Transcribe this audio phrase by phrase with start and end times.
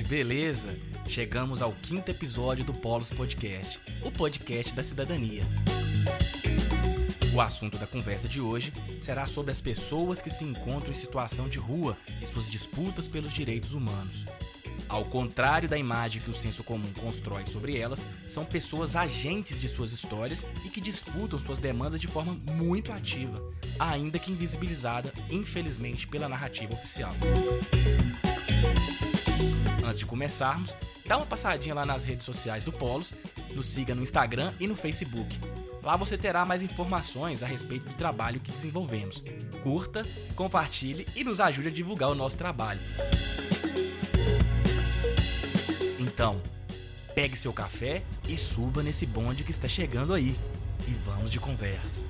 [0.00, 0.68] gente, beleza?
[1.06, 5.42] Chegamos ao quinto episódio do Polos Podcast, o podcast da cidadania.
[7.34, 11.48] O assunto da conversa de hoje será sobre as pessoas que se encontram em situação
[11.48, 14.24] de rua e suas disputas pelos direitos humanos.
[14.88, 19.68] Ao contrário da imagem que o senso comum constrói sobre elas, são pessoas agentes de
[19.68, 23.40] suas histórias e que disputam suas demandas de forma muito ativa,
[23.78, 27.12] ainda que invisibilizada, infelizmente, pela narrativa oficial.
[29.90, 33.12] Antes de começarmos, dá uma passadinha lá nas redes sociais do Polos,
[33.52, 35.36] nos siga no Instagram e no Facebook.
[35.82, 39.24] Lá você terá mais informações a respeito do trabalho que desenvolvemos.
[39.64, 42.78] Curta, compartilhe e nos ajude a divulgar o nosso trabalho.
[45.98, 46.40] Então,
[47.12, 50.38] pegue seu café e suba nesse bonde que está chegando aí.
[50.86, 52.09] E vamos de conversa.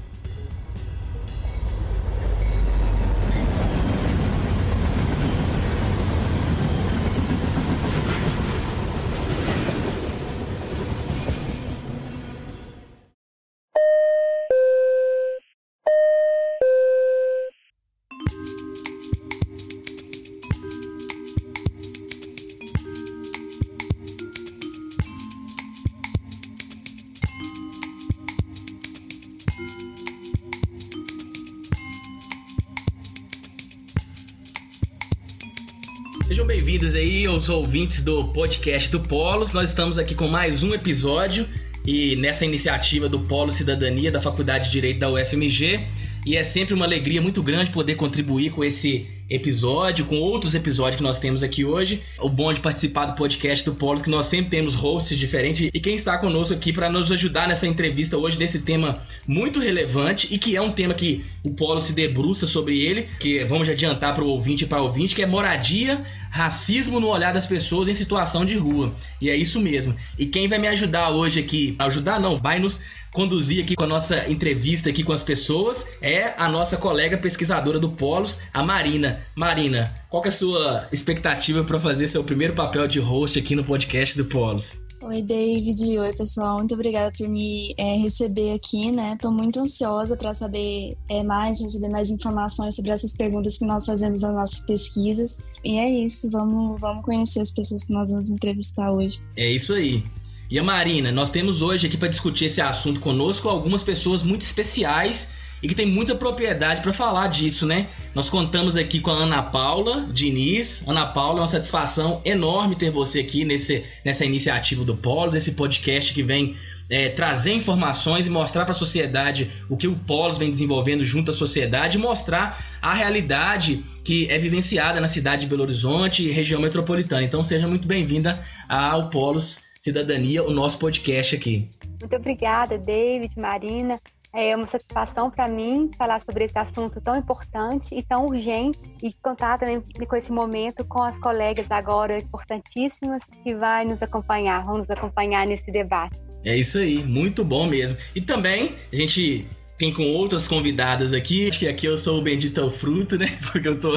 [37.51, 39.53] Ouvintes do podcast do Polos.
[39.53, 41.47] Nós estamos aqui com mais um episódio
[41.85, 45.81] e nessa iniciativa do Polo Cidadania da Faculdade de Direito da UFMG.
[46.25, 50.97] E é sempre uma alegria muito grande poder contribuir com esse episódio, com outros episódios
[50.97, 52.03] que nós temos aqui hoje.
[52.19, 55.71] O bom de participar do podcast do Polos, que nós sempre temos hosts diferentes.
[55.73, 60.29] E quem está conosco aqui para nos ajudar nessa entrevista hoje, desse tema muito relevante
[60.31, 64.15] e que é um tema que o Polo se debruça sobre ele, que vamos adiantar
[64.15, 67.89] para o ouvinte e para o ouvinte, que é moradia, racismo no olhar das pessoas
[67.89, 68.95] em situação de rua.
[69.21, 69.95] E é isso mesmo.
[70.19, 72.81] E quem vai me ajudar hoje aqui, ajudar não, vai nos
[73.13, 77.79] conduzir aqui com a nossa entrevista aqui com as pessoas é a nossa colega pesquisadora
[77.79, 79.21] do Polos, a Marina.
[79.35, 83.65] Marina, qual é a sua expectativa para fazer seu primeiro papel de host aqui no
[83.65, 84.81] podcast do Polos?
[85.03, 85.99] Oi, David.
[85.99, 86.59] Oi, pessoal.
[86.59, 89.15] Muito obrigada por me é, receber aqui, né?
[89.15, 93.87] Estou muito ansiosa para saber é, mais, receber mais informações sobre essas perguntas que nós
[93.87, 95.39] fazemos nas nossas pesquisas.
[95.65, 96.31] E é isso.
[96.31, 99.21] Vamos, vamos conhecer as pessoas que nós vamos entrevistar hoje.
[99.35, 100.05] É isso aí.
[100.51, 104.43] E a Marina, nós temos hoje aqui para discutir esse assunto conosco algumas pessoas muito
[104.43, 105.29] especiais
[105.63, 107.89] e que tem muita propriedade para falar disso, né?
[108.15, 110.83] Nós contamos aqui com a Ana Paula Diniz.
[110.87, 115.53] Ana Paula, é uma satisfação enorme ter você aqui nesse, nessa iniciativa do Polos, esse
[115.53, 116.57] podcast que vem
[116.89, 121.31] é, trazer informações e mostrar para a sociedade o que o Polos vem desenvolvendo junto
[121.31, 126.33] à sociedade e mostrar a realidade que é vivenciada na cidade de Belo Horizonte e
[126.33, 127.23] região metropolitana.
[127.23, 131.71] Então seja muito bem-vinda ao Polos Cidadania, o nosso podcast aqui.
[132.01, 133.95] Muito obrigada, David, Marina.
[134.33, 139.13] É uma satisfação para mim falar sobre esse assunto tão importante e tão urgente e
[139.23, 144.79] contar também com esse momento com as colegas agora importantíssimas que vai nos acompanhar, vão
[144.79, 146.17] nos acompanhar nesse debate.
[146.45, 147.97] É isso aí, muito bom mesmo.
[148.15, 149.47] E também a gente
[149.81, 151.49] tem com outras convidadas aqui.
[151.49, 153.27] Acho que aqui eu sou o bendito ao fruto, né?
[153.51, 153.95] Porque eu tô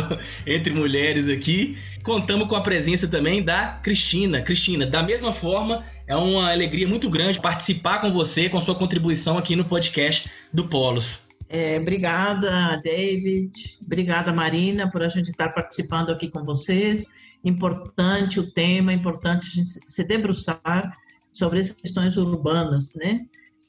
[0.47, 1.77] entre mulheres aqui.
[2.01, 4.41] Contamos com a presença também da Cristina.
[4.41, 9.38] Cristina, da mesma forma, é uma alegria muito grande participar com você, com sua contribuição
[9.38, 11.22] aqui no podcast do Polos.
[11.50, 13.52] É, obrigada, David.
[13.86, 17.06] Obrigada, Marina, por a gente estar participando aqui com vocês.
[17.44, 20.94] Importante o tema, importante a gente se debruçar
[21.31, 23.20] sobre as questões urbanas, né?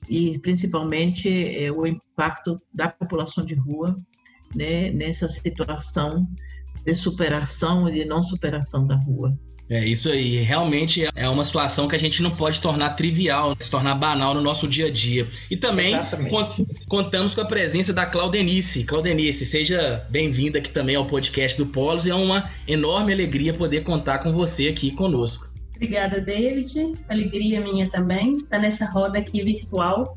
[0.09, 3.95] e principalmente é, o impacto da população de rua
[4.55, 6.27] né, nessa situação
[6.85, 9.37] de superação e de não superação da rua.
[9.69, 13.71] É isso aí, realmente é uma situação que a gente não pode tornar trivial, se
[13.71, 15.27] tornar banal no nosso dia a dia.
[15.51, 15.95] E também
[16.87, 18.85] contamos com a presença da Claudenice.
[18.85, 22.07] Claudenice, seja bem-vinda aqui também ao podcast do Polos.
[22.07, 25.51] É uma enorme alegria poder contar com você aqui conosco.
[25.75, 26.95] Obrigada, David.
[27.09, 30.17] Alegria minha também estar nessa roda aqui virtual,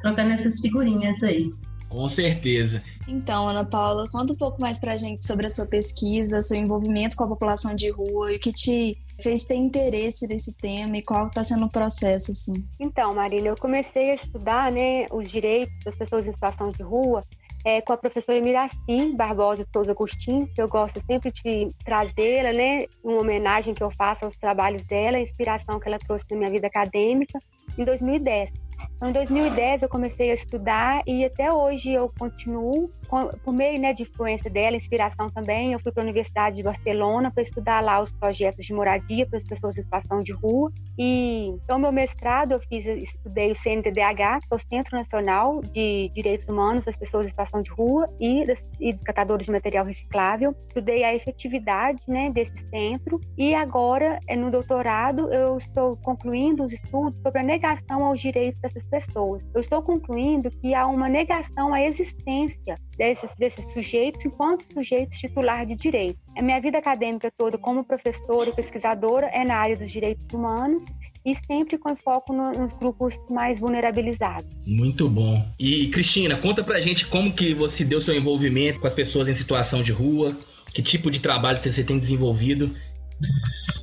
[0.00, 1.50] trocando essas figurinhas aí.
[1.88, 2.82] Com certeza.
[3.06, 7.16] Então, Ana Paula, conta um pouco mais pra gente sobre a sua pesquisa, seu envolvimento
[7.16, 11.02] com a população de rua e o que te fez ter interesse nesse tema e
[11.02, 12.64] qual está sendo o processo, assim.
[12.78, 17.24] Então, Marília, eu comecei a estudar né, os direitos das pessoas em situação de rua
[17.64, 22.84] é, com a professora Miraci Barbosa Souza Agostinho, que eu gosto sempre de trazê-la, né,
[23.02, 26.50] uma homenagem que eu faço aos trabalhos dela, a inspiração que ela trouxe na minha
[26.50, 27.38] vida acadêmica,
[27.76, 28.67] em 2010.
[28.98, 33.92] Então, em 2010 eu comecei a estudar e até hoje eu continuo por meio né,
[33.92, 38.00] de influência dela, inspiração também, eu fui para a Universidade de Barcelona para estudar lá
[38.00, 40.70] os projetos de moradia para as pessoas em situação de rua.
[40.98, 46.10] E então meu mestrado eu fiz, estudei o CNTDH, que é o Centro Nacional de
[46.14, 49.84] Direitos Humanos das Pessoas em Situação de Rua e, das, e dos catadores de material
[49.84, 50.54] reciclável.
[50.66, 57.20] Estudei a efetividade né, desse centro e agora no doutorado eu estou concluindo os estudos
[57.22, 59.42] sobre a negação aos direitos dessas pessoas.
[59.54, 65.64] Eu estou concluindo que há uma negação à existência desses, desses sujeitos enquanto sujeitos titular
[65.64, 66.18] de direito.
[66.36, 70.84] A minha vida acadêmica toda como professora e pesquisadora é na área dos direitos humanos
[71.24, 74.48] e sempre com foco no, nos grupos mais vulnerabilizados.
[74.66, 75.46] Muito bom.
[75.58, 79.34] E Cristina, conta pra gente como que você deu seu envolvimento com as pessoas em
[79.34, 80.36] situação de rua,
[80.72, 82.74] que tipo de trabalho você tem desenvolvido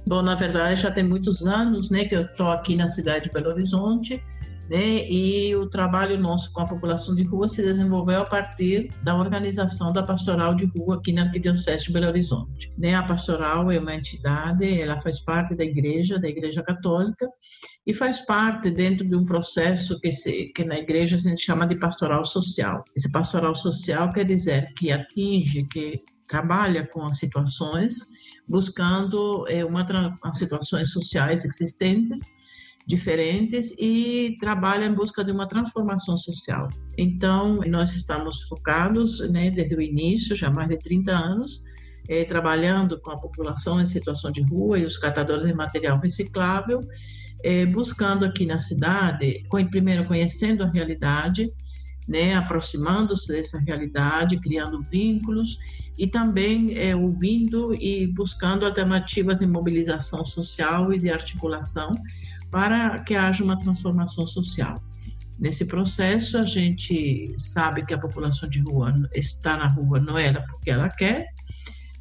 [0.08, 3.32] Bom, na verdade já tem muitos anos, né, que eu estou aqui na cidade de
[3.32, 4.22] Belo Horizonte
[4.70, 5.10] né?
[5.10, 9.94] E o trabalho nosso com a população de rua se desenvolveu a partir da organização
[9.94, 12.72] da pastoral de rua aqui na Arquidiocese de Belo Horizonte.
[12.78, 12.96] Né?
[12.96, 17.30] A pastoral é uma entidade, ela faz parte da igreja, da igreja católica,
[17.86, 21.68] e faz parte dentro de um processo que, se, que na igreja a gente chama
[21.68, 22.84] de pastoral social.
[22.96, 28.00] Esse pastoral social quer dizer que atinge, que trabalha com as situações,
[28.48, 29.86] buscando é, uma,
[30.24, 32.22] as situações sociais existentes
[32.86, 36.70] diferentes e trabalha em busca de uma transformação social.
[36.98, 41.64] Então, nós estamos focados, né, desde o início, já há mais de 30 anos,
[42.08, 46.88] eh, trabalhando com a população em situação de rua e os catadores de material reciclável,
[47.44, 51.52] eh, buscando aqui na cidade, primeiro conhecendo a realidade,
[52.08, 55.58] né, aproximando-se dessa realidade, criando vínculos
[55.98, 61.92] e também é, ouvindo e buscando alternativas de mobilização social e de articulação
[62.56, 64.82] para que haja uma transformação social.
[65.38, 70.32] Nesse processo, a gente sabe que a população de rua está na rua não é
[70.32, 71.28] porque ela quer,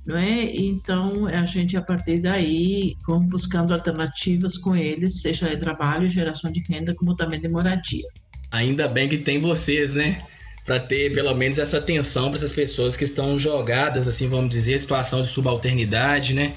[0.07, 0.45] não é?
[0.55, 6.53] Então, a gente, a partir daí, vamos buscando alternativas com eles, seja de trabalho, geração
[6.53, 8.07] de renda, como também de moradia.
[8.53, 10.23] Ainda bem que tem vocês, né?
[10.65, 14.79] Para ter pelo menos essa atenção para essas pessoas que estão jogadas, assim, vamos dizer,
[14.79, 16.55] situação de subalternidade, né?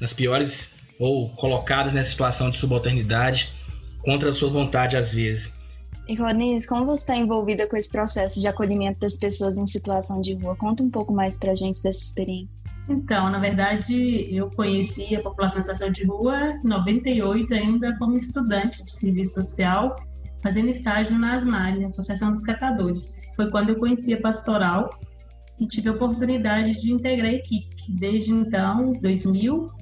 [0.00, 3.52] Nas piores ou colocadas nessa situação de subalternidade
[4.02, 5.52] contra a sua vontade às vezes.
[6.08, 10.20] E Roniz, como você está envolvida com esse processo de acolhimento das pessoas em situação
[10.20, 10.54] de rua?
[10.54, 12.62] Conta um pouco mais para a gente dessa experiência.
[12.88, 18.16] Então, na verdade, eu conheci a população em situação de rua em 98 ainda como
[18.16, 19.96] estudante de serviço social,
[20.44, 23.22] fazendo estágio na ASMAR, na Associação dos Catadores.
[23.34, 25.00] Foi quando eu conheci a pastoral
[25.58, 27.74] e tive a oportunidade de integrar a equipe.
[27.98, 29.72] Desde então, 2000,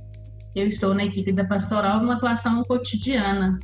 [0.54, 3.58] eu estou na equipe da pastoral numa atuação cotidiana,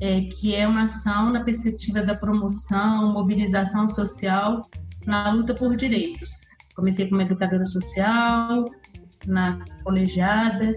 [0.00, 4.62] é, que é uma ação na perspectiva da promoção, mobilização social
[5.06, 6.30] na luta por direitos.
[6.74, 8.66] Comecei como educadora social,
[9.26, 10.76] na colegiada,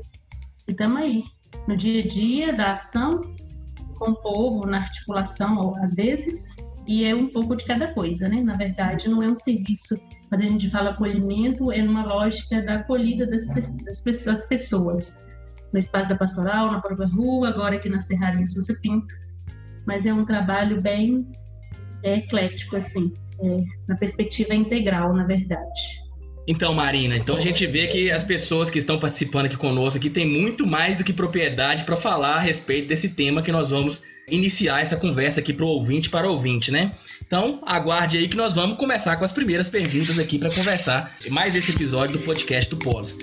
[0.67, 1.23] e estamos aí,
[1.67, 3.19] no dia a dia da ação,
[3.97, 6.55] com o povo, na articulação, às vezes,
[6.87, 8.41] e é um pouco de cada coisa, né?
[8.41, 9.95] Na verdade, não é um serviço,
[10.29, 13.45] quando a gente fala acolhimento, é numa lógica da acolhida das,
[13.83, 15.28] das pessoas, pessoas
[15.71, 19.13] no espaço da pastoral, na própria rua, agora aqui na Serraria Souza Pinto.
[19.85, 21.27] Mas é um trabalho bem
[22.03, 25.99] é, eclético, assim, é, na perspectiva integral, na verdade.
[26.47, 30.09] Então, Marina, então a gente vê que as pessoas que estão participando aqui conosco aqui
[30.09, 34.01] têm muito mais do que propriedade para falar a respeito desse tema que nós vamos
[34.27, 36.93] iniciar essa conversa aqui para o ouvinte para o ouvinte, né?
[37.25, 41.55] Então, aguarde aí que nós vamos começar com as primeiras perguntas aqui para conversar mais
[41.55, 43.15] esse episódio do podcast do Polos.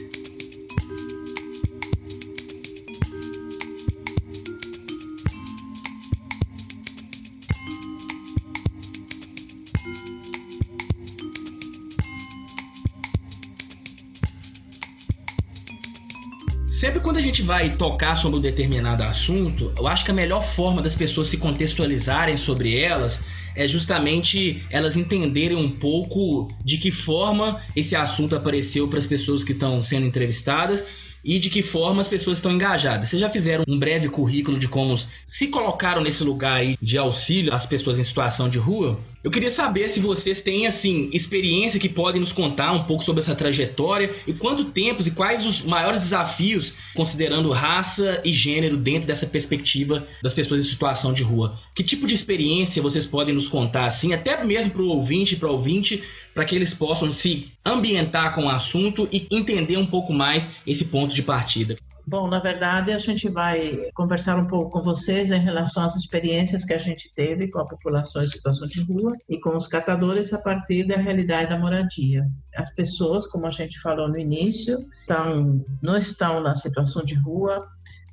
[16.87, 20.45] Sempre quando a gente vai tocar sobre um determinado assunto, eu acho que a melhor
[20.45, 23.25] forma das pessoas se contextualizarem sobre elas
[23.57, 29.43] é justamente elas entenderem um pouco de que forma esse assunto apareceu para as pessoas
[29.43, 30.87] que estão sendo entrevistadas
[31.27, 33.09] e de que forma as pessoas estão engajadas.
[33.09, 34.95] Vocês já fizeram um breve currículo de como
[35.27, 38.97] se colocaram nesse lugar aí de auxílio às pessoas em situação de rua?
[39.25, 43.21] Eu queria saber se vocês têm assim experiência que podem nos contar um pouco sobre
[43.21, 49.09] essa trajetória e quanto tempo e quais os maiores desafios considerando raça e gênero dentro
[49.09, 51.59] dessa perspectiva das pessoas em situação de rua.
[51.75, 55.49] Que tipo de experiência vocês podem nos contar assim, até mesmo para o ouvinte, para
[55.49, 56.05] o ouvinte,
[56.37, 60.85] para que eles possam se ambientar com o assunto e entender um pouco mais esse
[60.85, 61.79] ponto de partida.
[62.07, 66.63] Bom, na verdade, a gente vai conversar um pouco com vocês em relação às experiências
[66.63, 70.33] que a gente teve com a população em situação de rua e com os catadores
[70.33, 72.25] a partir da realidade da moradia.
[72.55, 77.67] As pessoas, como a gente falou no início, estão, não estão na situação de rua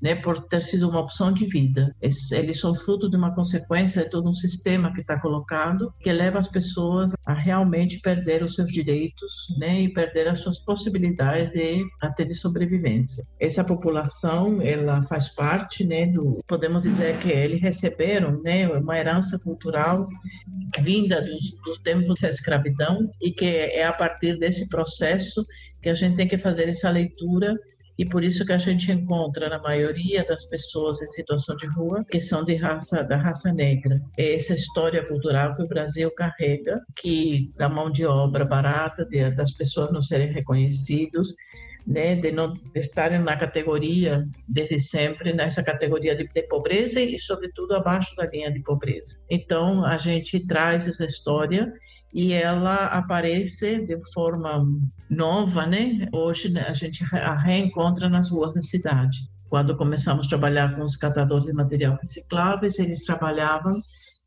[0.04, 1.96] né, por ter sido uma opção de vida.
[2.02, 6.40] Eles são fruto de uma consequência de todo um sistema que está colocado, que leva
[6.40, 11.86] as pessoas a realmente perder os seus direitos né, e perder as suas possibilidades de
[12.02, 13.24] até de sobrevivência.
[13.40, 19.40] Essa população, ela faz parte, né, do, podemos dizer que eles receberam né, uma herança
[19.40, 20.10] cultural
[20.82, 25.46] vinda dos, dos tempos da escravidão e que é a partir desse processo
[25.82, 27.56] que a gente tem que fazer essa leitura
[27.98, 32.04] e por isso que a gente encontra na maioria das pessoas em situação de rua
[32.10, 34.02] que são de raça da raça negra.
[34.18, 39.30] É essa história cultural que o Brasil carrega, que da mão de obra barata, de,
[39.32, 41.36] das pessoas não serem reconhecidos,
[41.86, 47.20] né, de não de estarem na categoria desde sempre nessa categoria de, de, pobreza e
[47.20, 49.20] sobretudo abaixo da linha de pobreza.
[49.30, 51.74] Então a gente traz essa história
[52.14, 54.66] e ela aparece de forma
[55.10, 56.08] nova, né?
[56.14, 59.18] Hoje né, a gente a reencontra nas ruas da cidade.
[59.50, 63.82] Quando começamos a trabalhar com os catadores de material recicláveis, eles trabalhavam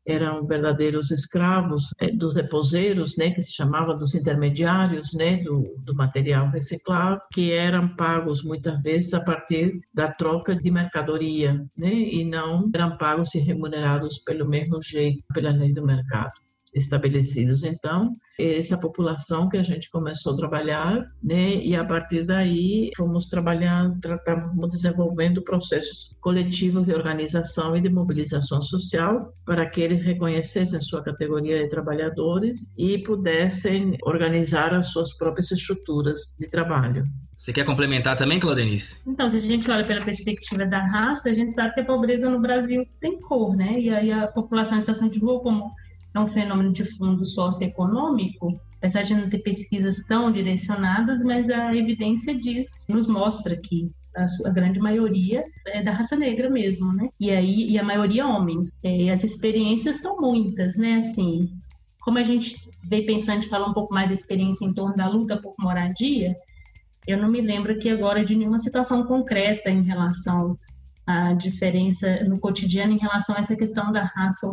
[0.07, 5.93] eram verdadeiros escravos eh, dos reposeiros, né, que se chamava dos intermediários, né, do, do
[5.93, 12.23] material reciclável, que eram pagos muitas vezes a partir da troca de mercadoria, né, e
[12.23, 16.46] não eram pagos e remunerados pelo mesmo jeito pela lei do mercado
[16.77, 17.63] estabelecidos.
[17.63, 23.27] Então, essa população que a gente começou a trabalhar, né, e a partir daí fomos
[23.27, 30.79] trabalhando, fomos desenvolvendo processos coletivos de organização e de mobilização social para que eles reconhecessem
[30.81, 37.03] sua categoria de trabalhadores e pudessem organizar as suas próprias estruturas de trabalho.
[37.35, 38.99] Você quer complementar também, Claudenice?
[39.05, 42.27] Então, se a gente olha pela perspectiva da raça, a gente sabe que a pobreza
[42.29, 43.79] no Brasil tem cor, né?
[43.79, 45.71] E aí a população em situação de rua, como
[46.17, 51.75] é um fenômeno de fundo socioeconômico, apesar de não ter pesquisas tão direcionadas, mas a
[51.75, 57.09] evidência diz, nos mostra que a, grande maioria é da raça negra mesmo, né?
[57.19, 58.71] E aí e a maioria homens.
[58.83, 60.95] É, as experiências são muitas, né?
[60.95, 61.49] Assim,
[61.99, 62.55] como a gente
[62.89, 66.35] veio pensando de falar um pouco mais da experiência em torno da luta por moradia,
[67.05, 70.57] eu não me lembro aqui agora de nenhuma situação concreta em relação
[71.05, 74.47] à diferença no cotidiano em relação a essa questão da raça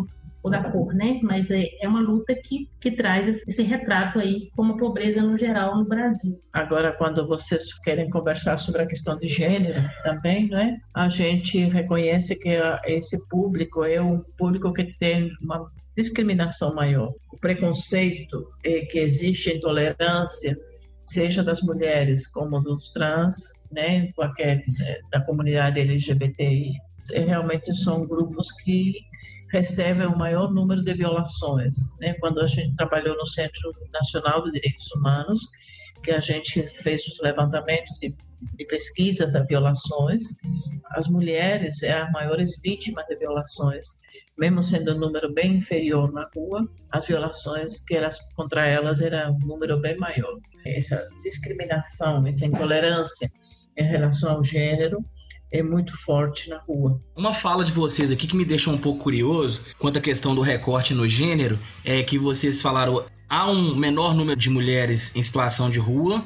[0.44, 1.18] ou da cor, né?
[1.22, 5.78] Mas é, é uma luta que, que traz esse retrato aí como pobreza no geral
[5.78, 6.38] no Brasil.
[6.52, 10.78] Agora, quando vocês querem conversar sobre a questão de gênero também, né?
[10.94, 12.50] A gente reconhece que
[12.84, 17.14] esse público é um público que tem uma discriminação maior.
[17.32, 20.54] O preconceito é, que existe, intolerância,
[21.04, 23.36] seja das mulheres como dos trans,
[23.72, 24.12] né?
[24.14, 26.74] Qualquer né, da comunidade LGBTI,
[27.12, 28.94] realmente são grupos que
[29.54, 31.74] recebem o maior número de violações.
[32.00, 32.14] Né?
[32.14, 35.38] Quando a gente trabalhou no Centro Nacional de Direitos Humanos,
[36.02, 38.16] que a gente fez os levantamentos de,
[38.58, 40.24] de pesquisa das violações,
[40.90, 43.86] as mulheres são as maiores vítimas de violações,
[44.36, 49.30] mesmo sendo um número bem inferior na rua, as violações que elas contra elas era
[49.30, 50.36] um número bem maior.
[50.66, 53.28] Essa discriminação, essa intolerância
[53.78, 54.98] em relação ao gênero
[55.50, 57.00] é muito forte na rua.
[57.16, 60.40] Uma fala de vocês aqui que me deixa um pouco curioso quanto à questão do
[60.40, 65.70] recorte no gênero é que vocês falaram há um menor número de mulheres em situação
[65.70, 66.24] de rua,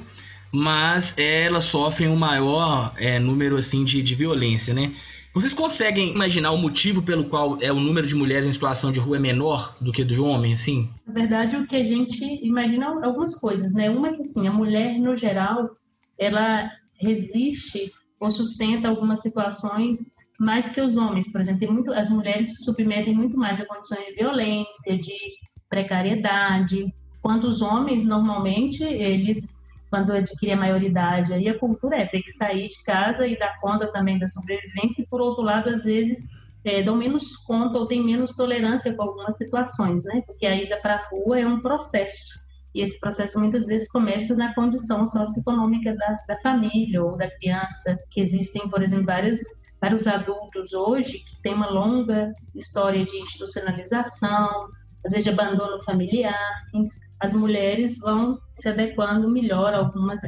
[0.52, 4.92] mas elas sofrem um maior é, número assim de, de violência, né?
[5.34, 8.98] Vocês conseguem imaginar o motivo pelo qual é o número de mulheres em situação de
[8.98, 10.90] rua é menor do que do homem, assim?
[11.06, 13.90] Na verdade, o que a gente imagina algumas coisas, né?
[13.90, 15.76] Uma é que assim, a mulher no geral,
[16.18, 19.98] ela resiste ou sustenta algumas situações
[20.38, 21.30] mais que os homens.
[21.30, 25.14] Por exemplo, muito, as mulheres se submetem muito mais a condições de violência, de
[25.68, 29.60] precariedade, quanto os homens, normalmente, eles,
[29.90, 33.60] quando adquirem a maioridade, aí a cultura é ter que sair de casa e dar
[33.60, 36.28] conta também da sobrevivência, e por outro lado, às vezes,
[36.64, 40.22] é, dão menos conta ou têm menos tolerância com algumas situações, né?
[40.26, 42.47] Porque a ida para a rua é um processo.
[42.78, 47.98] E esse processo muitas vezes começa na condição socioeconômica da, da família ou da criança,
[48.08, 49.40] que existem, por exemplo, vários,
[49.80, 54.68] vários adultos hoje que têm uma longa história de institucionalização,
[55.04, 56.62] às vezes de abandono familiar,
[57.20, 60.20] as mulheres vão se adequando melhor, algumas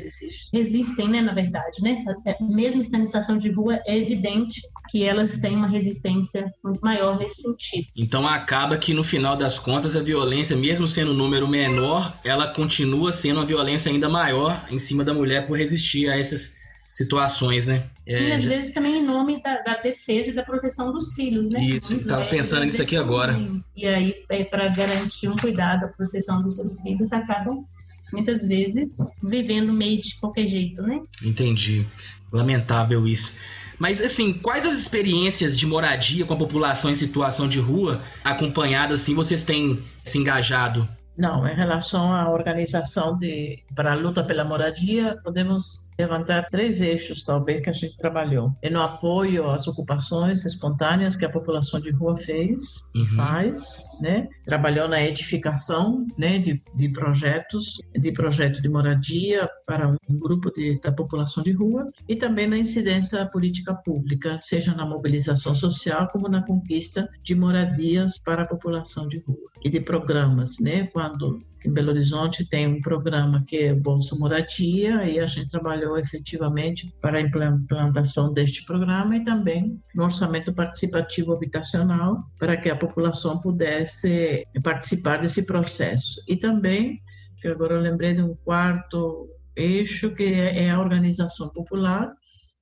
[0.52, 2.04] resistem, né, na verdade, né?
[2.40, 7.18] Mesmo estando em situação de rua, é evidente que elas têm uma resistência muito maior
[7.18, 7.86] nesse sentido.
[7.96, 12.48] Então acaba que no final das contas a violência, mesmo sendo um número menor, ela
[12.48, 16.54] continua sendo uma violência ainda maior em cima da mulher por resistir a essas
[16.92, 17.84] situações, né?
[18.06, 18.50] É, e às já...
[18.50, 21.62] vezes também em nome da, da, defesa e da proteção dos filhos, né?
[21.62, 23.38] Isso, estava pensando nisso aqui agora.
[23.76, 27.64] E aí, é, para garantir um cuidado, a proteção dos seus filhos, acabam
[28.12, 31.00] muitas vezes vivendo meio de qualquer jeito, né?
[31.24, 31.86] Entendi.
[32.32, 33.34] Lamentável isso.
[33.78, 38.94] Mas, assim, quais as experiências de moradia com a população em situação de rua acompanhada,
[38.94, 40.86] assim, vocês têm se engajado?
[41.16, 47.22] Não, em relação à organização de, para a luta pela moradia, podemos levantar três eixos,
[47.22, 48.52] talvez, que a gente trabalhou.
[48.62, 53.06] É no apoio às ocupações espontâneas que a população de rua fez, uhum.
[53.16, 54.28] faz, né?
[54.44, 60.80] Trabalhou na edificação, né, de, de projetos, de projeto de moradia para um grupo de,
[60.80, 66.28] da população de rua e também na incidência política pública, seja na mobilização social como
[66.28, 70.86] na conquista de moradias para a população de rua e de programas, né?
[70.86, 75.98] Quando em Belo Horizonte tem um programa que é Bolsa Moradia e a gente trabalhou
[75.98, 82.76] efetivamente para a implantação deste programa e também no orçamento participativo habitacional para que a
[82.76, 86.22] população pudesse participar desse processo.
[86.26, 87.00] E também,
[87.40, 92.10] que agora eu lembrei de um quarto eixo que é a organização popular,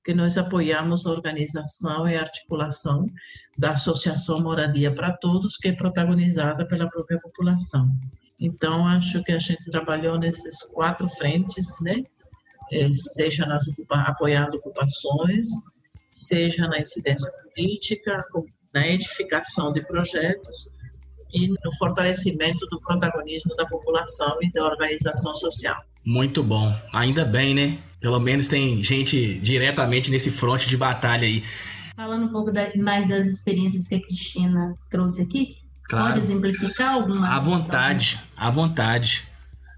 [0.05, 3.07] que nós apoiamos a organização e articulação
[3.57, 7.91] da Associação Moradia para Todos, que é protagonizada pela própria população.
[8.41, 12.05] Então, acho que a gente trabalhou nesses quatro frentes, né?
[12.71, 15.49] É, seja nas apoiando ocupações,
[16.13, 18.25] seja na incidência política,
[18.75, 20.69] na edificação de projetos
[21.33, 25.83] e no fortalecimento do protagonismo da população e da organização social.
[26.05, 26.75] Muito bom.
[26.93, 27.79] Ainda bem, né?
[28.01, 31.43] Pelo menos tem gente diretamente nesse fronte de batalha aí.
[31.97, 35.57] Falando um pouco da, mais das experiências que a Cristina trouxe aqui,
[35.89, 36.15] Claro.
[36.15, 37.35] Pode exemplificar alguma?
[37.35, 39.27] À vontade, à vontade.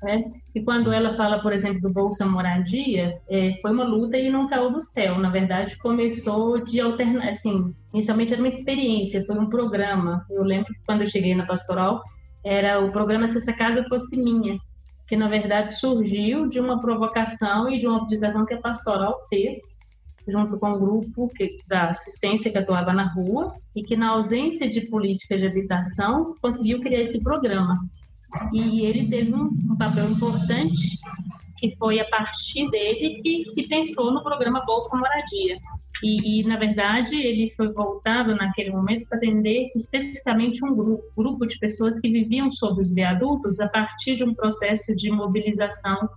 [0.05, 0.25] É?
[0.55, 4.49] E quando ela fala, por exemplo, do Bolsa Moradia, é, foi uma luta e não
[4.49, 5.19] caiu do céu.
[5.19, 10.25] Na verdade, começou de alternar, assim, inicialmente era uma experiência, foi um programa.
[10.31, 12.01] Eu lembro que quando eu cheguei na Pastoral,
[12.45, 14.59] era o programa Se Essa Casa Fosse Minha,
[15.07, 19.80] que na verdade surgiu de uma provocação e de uma utilização que a Pastoral fez
[20.31, 24.69] junto com um grupo que, da assistência que atuava na rua e que, na ausência
[24.69, 27.79] de política de habitação, conseguiu criar esse programa.
[28.53, 30.99] E ele teve um, um papel importante,
[31.59, 35.57] que foi a partir dele que se pensou no programa Bolsa Moradia.
[36.03, 41.47] E, e, na verdade, ele foi voltado naquele momento para atender especificamente um grupo, grupo
[41.47, 46.09] de pessoas que viviam sob os viadutos a partir de um processo de mobilização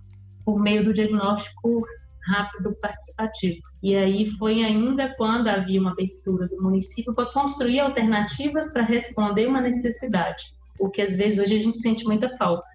[0.44, 1.84] por meio do diagnóstico
[2.26, 3.60] rápido participativo.
[3.82, 9.46] E aí foi ainda quando havia uma abertura do município para construir alternativas para responder
[9.46, 10.44] uma necessidade,
[10.78, 12.66] o que às vezes hoje a gente sente muita falta,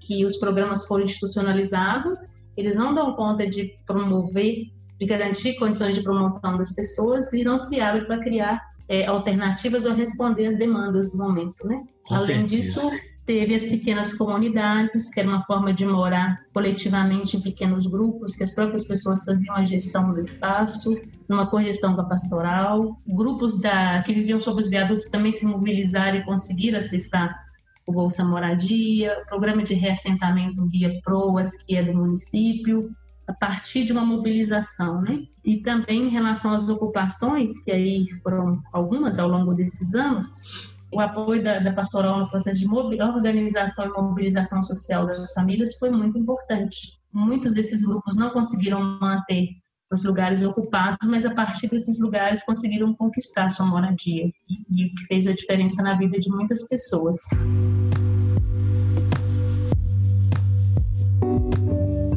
[0.00, 2.18] que os programas foram institucionalizados,
[2.56, 4.64] eles não dão conta de promover,
[4.98, 9.84] de garantir condições de promoção das pessoas e não se abrem para criar é, alternativas
[9.84, 11.84] ou responder às demandas do momento, né?
[12.04, 12.48] Com Além certeza.
[12.48, 12.80] disso,
[13.26, 18.44] Teve as pequenas comunidades, que era uma forma de morar coletivamente em pequenos grupos, que
[18.44, 20.96] as próprias pessoas faziam a gestão do espaço,
[21.28, 22.96] numa cogestão com a pastoral.
[23.04, 27.36] Grupos da, que viviam sob os viadutos também se mobilizaram e conseguiram acessar
[27.84, 32.90] o Bolsa Moradia, o programa de reassentamento via PROAS, que é do município,
[33.26, 35.24] a partir de uma mobilização, né?
[35.44, 41.00] E também em relação às ocupações, que aí foram algumas ao longo desses anos, o
[41.00, 46.16] apoio da, da pastoral no processo de organização e mobilização social das famílias foi muito
[46.16, 46.98] importante.
[47.12, 49.48] Muitos desses grupos não conseguiram manter
[49.92, 55.04] os lugares ocupados, mas a partir desses lugares conseguiram conquistar sua moradia e o que
[55.06, 57.20] fez a diferença na vida de muitas pessoas.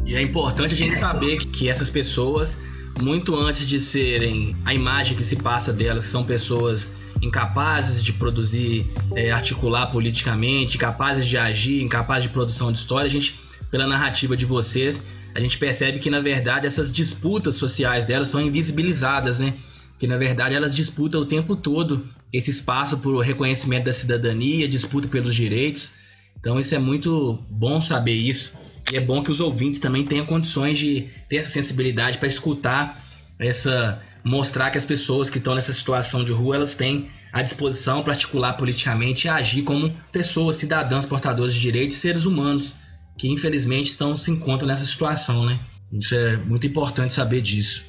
[0.06, 2.58] E é importante a gente saber que essas pessoas,
[2.98, 6.90] muito antes de serem a imagem que se passa delas, são pessoas
[7.22, 13.10] incapazes de produzir, é, articular politicamente, incapazes de agir, incapazes de produção de história, a
[13.10, 13.38] gente,
[13.70, 15.02] pela narrativa de vocês,
[15.34, 19.54] a gente percebe que na verdade essas disputas sociais delas são invisibilizadas, né?
[19.98, 25.08] Que na verdade elas disputam o tempo todo esse espaço por reconhecimento da cidadania, disputa
[25.08, 25.92] pelos direitos.
[26.38, 28.54] Então isso é muito bom saber isso.
[28.92, 33.04] E é bom que os ouvintes também tenham condições de ter essa sensibilidade para escutar
[33.38, 38.02] essa mostrar que as pessoas que estão nessa situação de rua elas têm a disposição
[38.02, 42.74] para articular politicamente e agir como pessoas, cidadãs portadores de direitos seres humanos
[43.20, 45.58] que infelizmente estão se encontram nessa situação, né?
[45.92, 47.84] Isso é muito importante saber disso.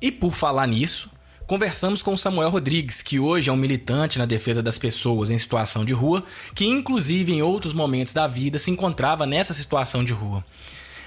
[0.00, 1.10] E por falar nisso,
[1.46, 5.84] conversamos com Samuel Rodrigues, que hoje é um militante na defesa das pessoas em situação
[5.84, 10.42] de rua, que inclusive em outros momentos da vida se encontrava nessa situação de rua.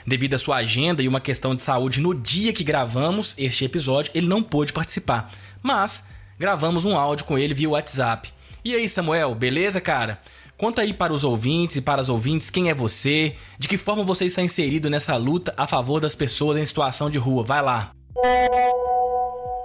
[0.09, 4.11] Devido à sua agenda e uma questão de saúde no dia que gravamos este episódio,
[4.13, 5.31] ele não pôde participar.
[5.63, 6.05] Mas
[6.37, 8.33] gravamos um áudio com ele via WhatsApp.
[8.65, 10.19] E aí, Samuel, beleza, cara?
[10.57, 14.03] Conta aí para os ouvintes e para as ouvintes quem é você, de que forma
[14.03, 17.43] você está inserido nessa luta a favor das pessoas em situação de rua.
[17.43, 17.91] Vai lá.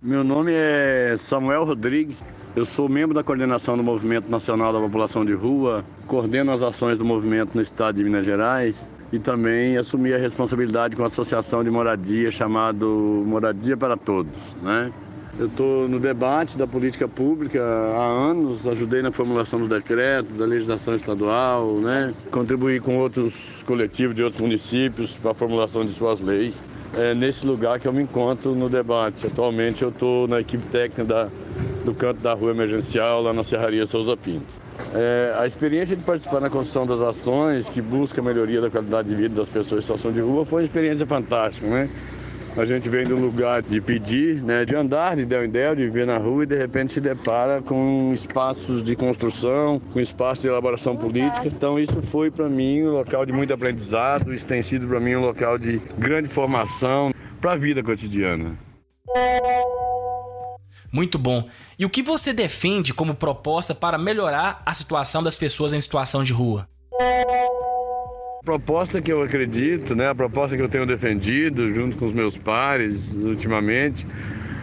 [0.00, 2.22] Meu nome é Samuel Rodrigues.
[2.54, 6.98] Eu sou membro da coordenação do Movimento Nacional da População de Rua, coordeno as ações
[6.98, 11.62] do movimento no estado de Minas Gerais e também assumi a responsabilidade com a associação
[11.62, 14.90] de moradia chamado Moradia para Todos, né?
[15.38, 20.44] Eu estou no debate da política pública há anos, ajudei na formulação do decreto, da
[20.44, 22.12] legislação estadual, né?
[22.30, 26.54] contribuí com outros coletivos de outros municípios para a formulação de suas leis.
[26.96, 29.26] É nesse lugar que eu me encontro no debate.
[29.26, 31.28] Atualmente eu estou na equipe técnica da,
[31.84, 34.63] do canto da rua emergencial, lá na Serraria Souza Pinto.
[34.94, 39.08] É, a experiência de participar na construção das ações que busca a melhoria da qualidade
[39.08, 41.88] de vida das pessoas em situação de rua foi uma experiência fantástica, né?
[42.56, 45.74] A gente vem de um lugar de pedir, né, de andar de del em del,
[45.74, 50.42] de viver na rua e de repente se depara com espaços de construção, com espaços
[50.42, 51.48] de elaboração política.
[51.48, 55.16] Então isso foi para mim um local de muito aprendizado, isso tem sido para mim
[55.16, 58.56] um local de grande formação para a vida cotidiana.
[60.94, 61.48] Muito bom.
[61.76, 66.22] E o que você defende como proposta para melhorar a situação das pessoas em situação
[66.22, 66.68] de rua?
[68.44, 72.38] Proposta que eu acredito, né, a proposta que eu tenho defendido junto com os meus
[72.38, 74.06] pares ultimamente,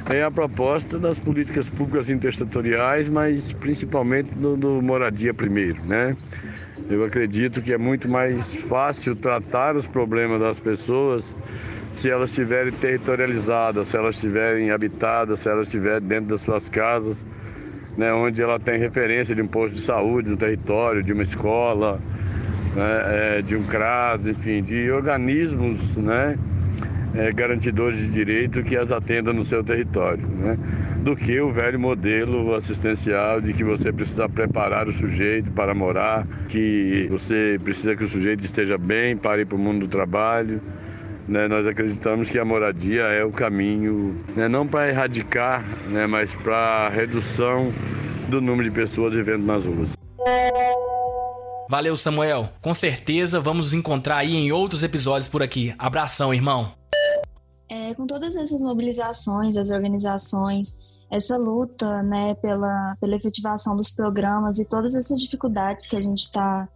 [0.10, 6.16] é a proposta das políticas públicas intersetoriais, mas principalmente do, do moradia primeiro, né?
[6.90, 11.26] Eu acredito que é muito mais fácil tratar os problemas das pessoas
[11.94, 17.26] se elas estiverem territorializadas, se elas estiverem habitadas, se elas estiverem dentro das suas casas,
[17.98, 22.00] né, onde ela tem referência de um posto de saúde no território, de uma escola,
[22.76, 26.38] né, é, de um CRAS, enfim, de organismos né,
[27.14, 30.58] é, garantidores de direito que as atendam no seu território, né,
[31.04, 36.26] do que o velho modelo assistencial de que você precisa preparar o sujeito para morar,
[36.48, 40.62] que você precisa que o sujeito esteja bem para ir para o mundo do trabalho.
[41.28, 46.34] Né, nós acreditamos que a moradia é o caminho, né, não para erradicar, né, mas
[46.36, 47.72] para redução
[48.28, 49.90] do número de pessoas vivendo nas ruas.
[51.70, 52.50] Valeu, Samuel.
[52.62, 55.74] Com certeza vamos nos encontrar aí em outros episódios por aqui.
[55.78, 56.74] Abração, irmão.
[57.70, 64.60] É, com todas essas mobilizações, as organizações, essa luta né, pela, pela efetivação dos programas
[64.60, 66.68] e todas essas dificuldades que a gente está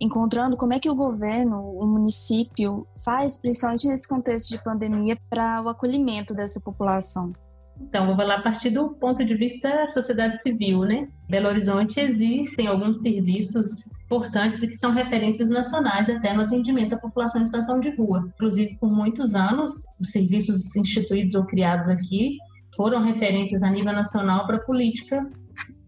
[0.00, 5.62] encontrando, como é que o governo, o município, faz, principalmente nesse contexto de pandemia, para
[5.62, 7.32] o acolhimento dessa população?
[7.80, 11.08] Então, vou falar a partir do ponto de vista da sociedade civil, né?
[11.28, 13.68] Belo Horizonte existem alguns serviços
[14.04, 18.28] importantes e que são referências nacionais até no atendimento à população em situação de rua.
[18.34, 22.36] Inclusive, por muitos anos, os serviços instituídos ou criados aqui
[22.76, 25.22] foram referências a nível nacional para a política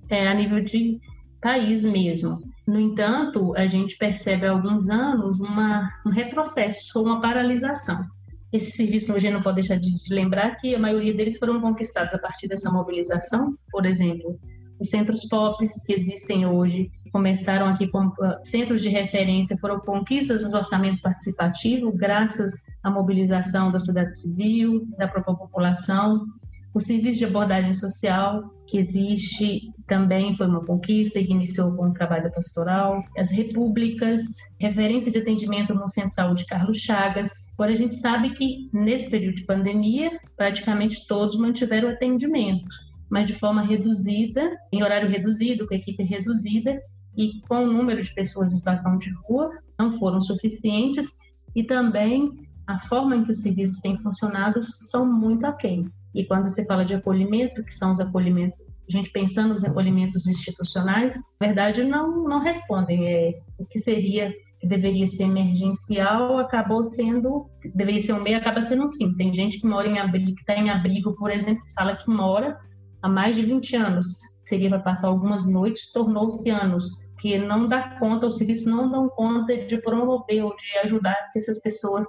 [0.08, 1.00] é, a nível de
[1.40, 2.38] país mesmo.
[2.66, 8.04] No entanto, a gente percebe há alguns anos uma, um retrocesso ou uma paralisação.
[8.52, 12.18] Esse serviço hoje não pode deixar de lembrar que a maioria deles foram conquistados a
[12.18, 13.56] partir dessa mobilização.
[13.70, 14.38] Por exemplo,
[14.78, 20.42] os centros POPs que existem hoje começaram aqui como ah, centros de referência, foram conquistas
[20.42, 26.26] do orçamento participativo, graças à mobilização da sociedade civil, da própria população.
[26.74, 31.92] O serviço de abordagem social, que existe, também foi uma conquista que iniciou com o
[31.92, 33.04] trabalho pastoral.
[33.18, 34.22] As repúblicas,
[34.58, 37.30] referência de atendimento no Centro de Saúde Carlos Chagas.
[37.54, 42.68] Agora, a gente sabe que, nesse período de pandemia, praticamente todos mantiveram atendimento
[43.12, 46.80] mas de forma reduzida, em horário reduzido, com equipe reduzida,
[47.14, 51.08] e com o número de pessoas em situação de rua não foram suficientes,
[51.54, 52.32] e também
[52.66, 55.92] a forma em que os serviços têm funcionado são muito aquém.
[56.14, 60.26] E quando você fala de acolhimento, que são os acolhimentos, a gente pensando nos acolhimentos
[60.26, 63.08] institucionais, na verdade não, não respondem.
[63.08, 68.62] É, o que seria que deveria ser emergencial acabou sendo, deveria ser um meio, acaba
[68.62, 69.14] sendo um fim.
[69.16, 72.08] Tem gente que mora em abrigo, que está em abrigo, por exemplo, que fala que
[72.08, 72.56] mora
[73.02, 74.06] há mais de 20 anos,
[74.46, 76.84] seria para passar algumas noites, tornou-se anos,
[77.20, 81.38] que não dá conta, os serviços não dão conta de promover ou de ajudar que
[81.38, 82.06] essas pessoas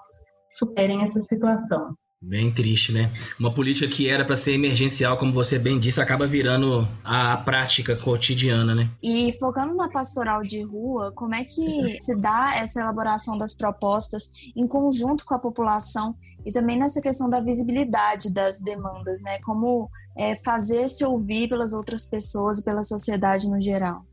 [0.49, 1.95] superem essa situação.
[2.25, 3.11] Bem triste, né?
[3.37, 7.97] Uma política que era para ser emergencial, como você bem disse, acaba virando a prática
[7.97, 8.89] cotidiana, né?
[9.03, 14.31] E focando na pastoral de rua, como é que se dá essa elaboração das propostas
[14.55, 19.39] em conjunto com a população e também nessa questão da visibilidade das demandas, né?
[19.39, 24.05] Como é, fazer se ouvir pelas outras pessoas e pela sociedade no geral?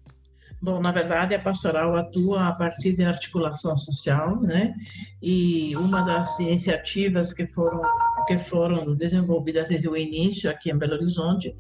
[0.63, 4.75] Bom, na verdade, a pastoral atua a partir da articulação social, né?
[5.23, 7.81] E uma das iniciativas que foram
[8.27, 11.57] que foram desenvolvidas desde o início aqui em Belo Horizonte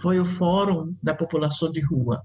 [0.00, 2.22] foi o Fórum da População de Rua.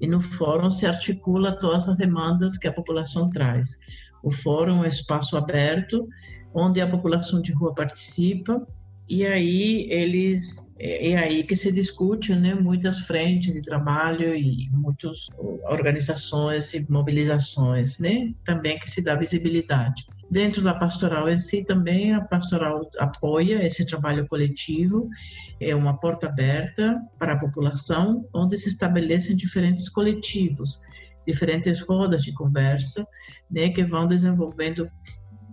[0.00, 3.70] E no fórum se articula todas as demandas que a população traz.
[4.22, 6.06] O fórum é um espaço aberto
[6.54, 8.64] onde a população de rua participa
[9.08, 14.68] e aí eles é, é aí que se discute né, muitas frentes de trabalho e
[14.72, 15.26] muitas
[15.64, 20.04] organizações e mobilizações, né, também que se dá visibilidade.
[20.30, 25.08] Dentro da pastoral em si também a pastoral apoia esse trabalho coletivo,
[25.60, 30.80] é uma porta aberta para a população, onde se estabelecem diferentes coletivos,
[31.26, 33.06] diferentes rodas de conversa,
[33.50, 34.90] né, que vão desenvolvendo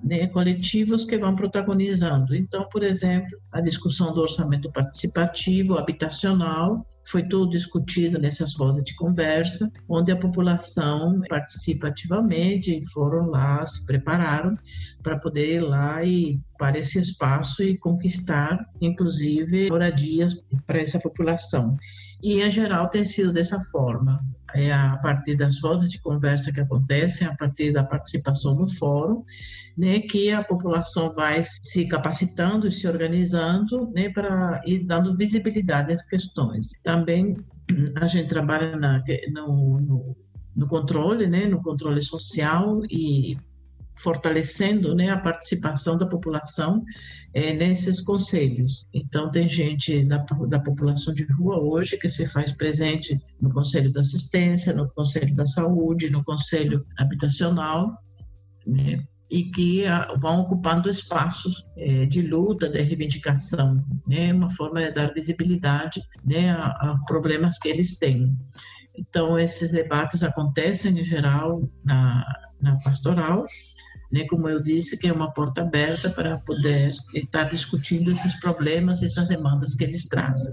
[0.04, 2.36] né, coletivos que vão protagonizando.
[2.36, 8.96] Então, por exemplo, a discussão do orçamento participativo, habitacional, foi tudo discutido nessas rodas de
[8.96, 14.58] conversa, onde a população participa ativamente e foram lá, se prepararam
[15.02, 21.76] para poder ir lá e para esse espaço e conquistar, inclusive, moradias para essa população.
[22.22, 24.20] E, em geral, tem sido dessa forma.
[24.56, 29.24] É a partir das rodas de conversa que acontecem, a partir da participação no fórum,
[29.78, 35.94] né, que a população vai se capacitando e se organizando né, para ir dando visibilidade
[35.94, 36.72] às questões.
[36.84, 37.38] Também
[37.96, 40.18] a gente trabalha na, no, no,
[40.56, 43.38] no controle, né, no controle social e
[44.02, 46.84] fortalecendo né, a participação da população
[47.34, 48.88] é, nesses conselhos.
[48.94, 53.92] Então, tem gente da, da população de rua hoje que se faz presente no Conselho
[53.92, 57.94] da Assistência, no Conselho da Saúde, no Conselho Habitacional,
[58.66, 59.84] né, e que
[60.20, 66.50] vão ocupando espaços é, de luta, de reivindicação, né, uma forma de dar visibilidade né,
[66.52, 68.36] a, a, problemas que eles têm.
[68.98, 72.26] Então, esses debates acontecem, em geral, na,
[72.60, 73.46] na pastoral,
[74.12, 79.04] né, como eu disse, que é uma porta aberta para poder estar discutindo esses problemas,
[79.04, 80.52] essas demandas que eles trazem.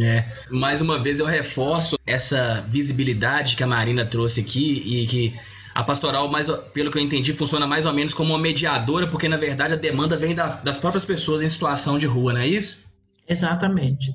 [0.00, 5.34] É, mais uma vez eu reforço essa visibilidade que a Marina trouxe aqui e que
[5.74, 9.28] a pastoral, mais, pelo que eu entendi, funciona mais ou menos como uma mediadora, porque
[9.28, 12.46] na verdade a demanda vem da, das próprias pessoas em situação de rua, não é
[12.46, 12.84] isso?
[13.28, 14.12] Exatamente.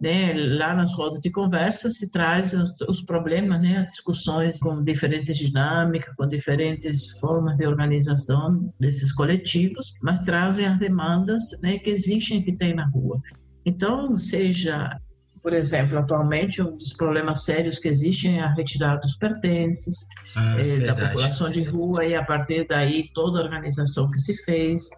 [0.00, 2.54] Né, lá nas rodas de conversa se traz
[2.88, 9.92] os, problemas, né, as discussões com diferentes dinâmicas, com diferentes formas de organização desses coletivos,
[10.00, 13.20] mas trazem as demandas né, que existem que tem na rua.
[13.66, 14.98] Então, seja
[15.42, 20.60] por exemplo, atualmente um dos problemas sérios que existem é a retirada dos pertences ah,
[20.60, 24.88] é, da população de rua e a partir daí toda a organização que se fez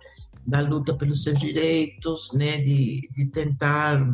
[0.44, 4.04] da luta pelos seus direitos, né, de, de tentar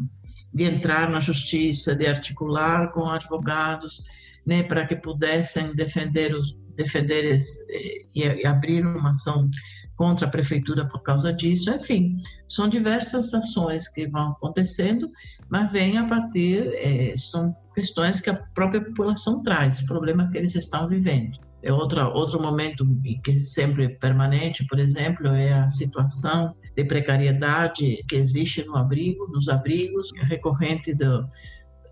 [0.52, 4.04] de entrar na justiça, de articular com advogados,
[4.46, 9.50] né, para que pudessem defender os defender esse, eh, e, abrir uma ação
[9.96, 11.70] contra a prefeitura por causa disso.
[11.70, 12.16] Enfim,
[12.48, 15.10] são diversas ações que vão acontecendo,
[15.50, 20.54] mas vem a partir, é, são questões que a própria população traz, problema que eles
[20.54, 21.36] estão vivendo.
[21.62, 22.86] É outra, outro momento
[23.24, 29.48] que sempre permanente, por exemplo, é a situação de precariedade que existe no abrigo, nos
[29.48, 31.28] abrigos, recorrente do,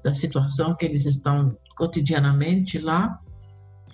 [0.05, 3.21] da situação que eles estão cotidianamente lá,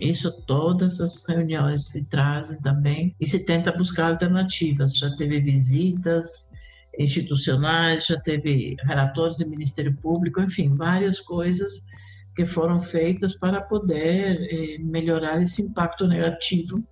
[0.03, 4.97] isso, todas as reuniões se trazem também e se tenta buscar alternativas.
[4.97, 6.51] Já teve visitas
[6.99, 11.85] institucionais, já teve relatórios do Ministério Público, enfim, várias coisas
[12.35, 16.83] que foram feitas para poder eh, melhorar esse impacto negativo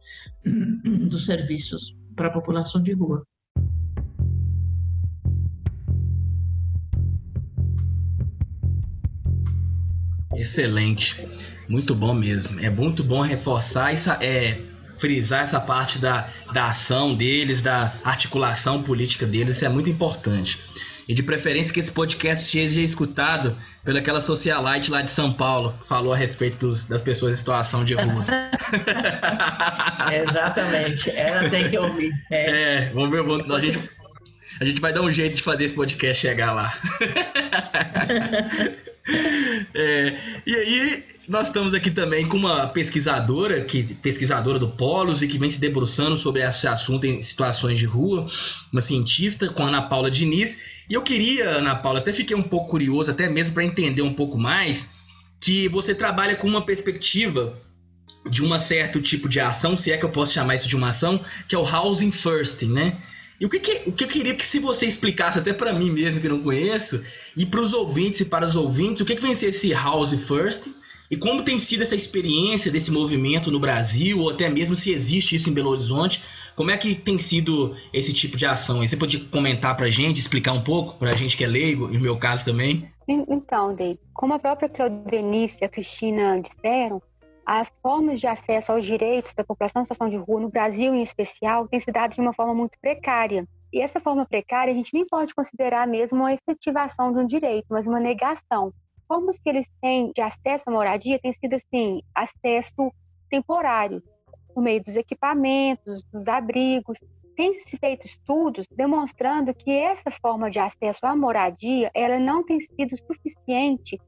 [1.09, 3.24] dos serviços para a população de rua.
[10.35, 11.29] Excelente.
[11.68, 12.59] Muito bom mesmo.
[12.61, 14.61] É muito bom reforçar essa, é,
[14.98, 20.59] frisar essa parte da, da ação deles, da articulação política deles, isso é muito importante.
[21.11, 25.88] E de preferência que esse podcast seja escutado pelaquela socialite lá de São Paulo, que
[25.88, 28.25] falou a respeito dos, das pessoas em situação de rua.
[30.23, 32.12] Exatamente, ela tem que ouvir.
[32.31, 33.90] É, é vamos ver, vamos, a, gente,
[34.61, 36.73] a gente vai dar um jeito de fazer esse podcast chegar lá.
[39.74, 45.28] é, e aí, nós estamos aqui também com uma pesquisadora, que pesquisadora do Polos e
[45.28, 48.26] que vem se debruçando sobre esse assunto em situações de rua,
[48.72, 50.58] uma cientista com a Ana Paula Diniz.
[50.88, 54.14] E eu queria, Ana Paula, até fiquei um pouco curioso, até mesmo para entender um
[54.14, 54.88] pouco mais,
[55.40, 57.56] que você trabalha com uma perspectiva
[58.28, 60.88] de um certo tipo de ação, se é que eu posso chamar isso de uma
[60.88, 62.96] ação, que é o housing first, né?
[63.40, 65.90] E o que, que, o que eu queria que se você explicasse até para mim
[65.90, 67.03] mesmo que não conheço,
[67.35, 70.12] e para os ouvintes e para os ouvintes, o que, que vem ser esse house
[70.12, 70.68] first
[71.11, 75.37] E como tem sido essa experiência desse movimento no Brasil, ou até mesmo se existe
[75.37, 76.22] isso em Belo Horizonte?
[76.55, 78.87] Como é que tem sido esse tipo de ação?
[78.87, 81.88] Você pode comentar para a gente, explicar um pouco para a gente que é leigo,
[81.88, 82.90] no meu caso também?
[83.09, 87.03] Então, Dave, como a própria Claudenice e a Cristina disseram,
[87.52, 91.02] as formas de acesso aos direitos da população em situação de rua, no Brasil em
[91.02, 93.44] especial, têm se dado de uma forma muito precária.
[93.72, 97.66] E essa forma precária a gente nem pode considerar mesmo uma efetivação de um direito,
[97.68, 98.72] mas uma negação.
[99.08, 102.92] Formas que eles têm de acesso à moradia têm sido, assim, acesso
[103.28, 104.00] temporário,
[104.54, 107.00] por meio dos equipamentos, dos abrigos.
[107.36, 112.60] Tem se feito estudos demonstrando que essa forma de acesso à moradia, ela não tem
[112.60, 113.98] sido suficiente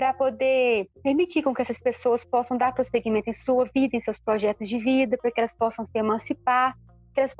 [0.00, 4.18] para poder permitir com que essas pessoas possam dar prosseguimento em sua vida, em seus
[4.18, 6.74] projetos de vida, para que elas possam se emancipar,
[7.12, 7.34] que elas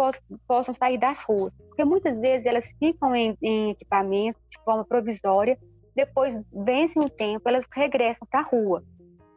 [0.47, 1.55] possam, sair das ruas.
[1.69, 5.59] Porque muitas vezes elas ficam em, em equipamento de forma provisória,
[5.97, 8.85] depois vencem o tempo, elas regressam para a rua.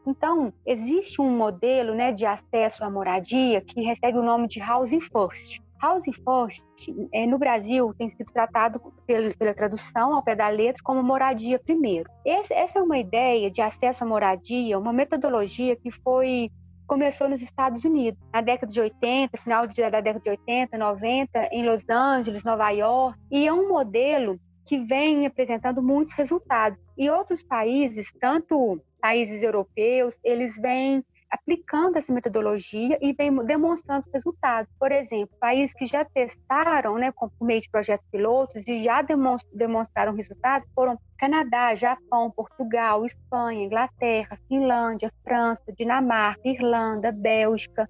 [0.06, 5.00] Então, existe um modelo né, de acesso à moradia que recebe o nome de Housing
[5.00, 5.62] First.
[5.84, 6.64] Housing First,
[7.12, 11.60] é, no Brasil, tem sido tratado pela, pela, tradução ao pé da letra como moradia
[11.60, 12.10] primeiro.
[12.26, 16.50] Esse, essa é uma ideia de acesso à moradia, uma metodologia que foi
[16.88, 21.66] começou nos Estados Unidos, na década de 80, final da década de 80, 90, em
[21.66, 26.78] Los Angeles, Nova York, e é um modelo que vem apresentando muitos resultados.
[26.98, 34.14] E outros países, tanto países europeus, eles vêm aplicando essa metodologia e vem demonstrando os
[34.14, 34.72] resultados.
[34.80, 39.04] Por exemplo, países que já testaram, né, por meio de projetos pilotos e já
[39.52, 47.90] demonstraram resultados foram Canadá, Japão, Portugal, Espanha, Inglaterra, Finlândia, França, Dinamarca, Irlanda, Bélgica.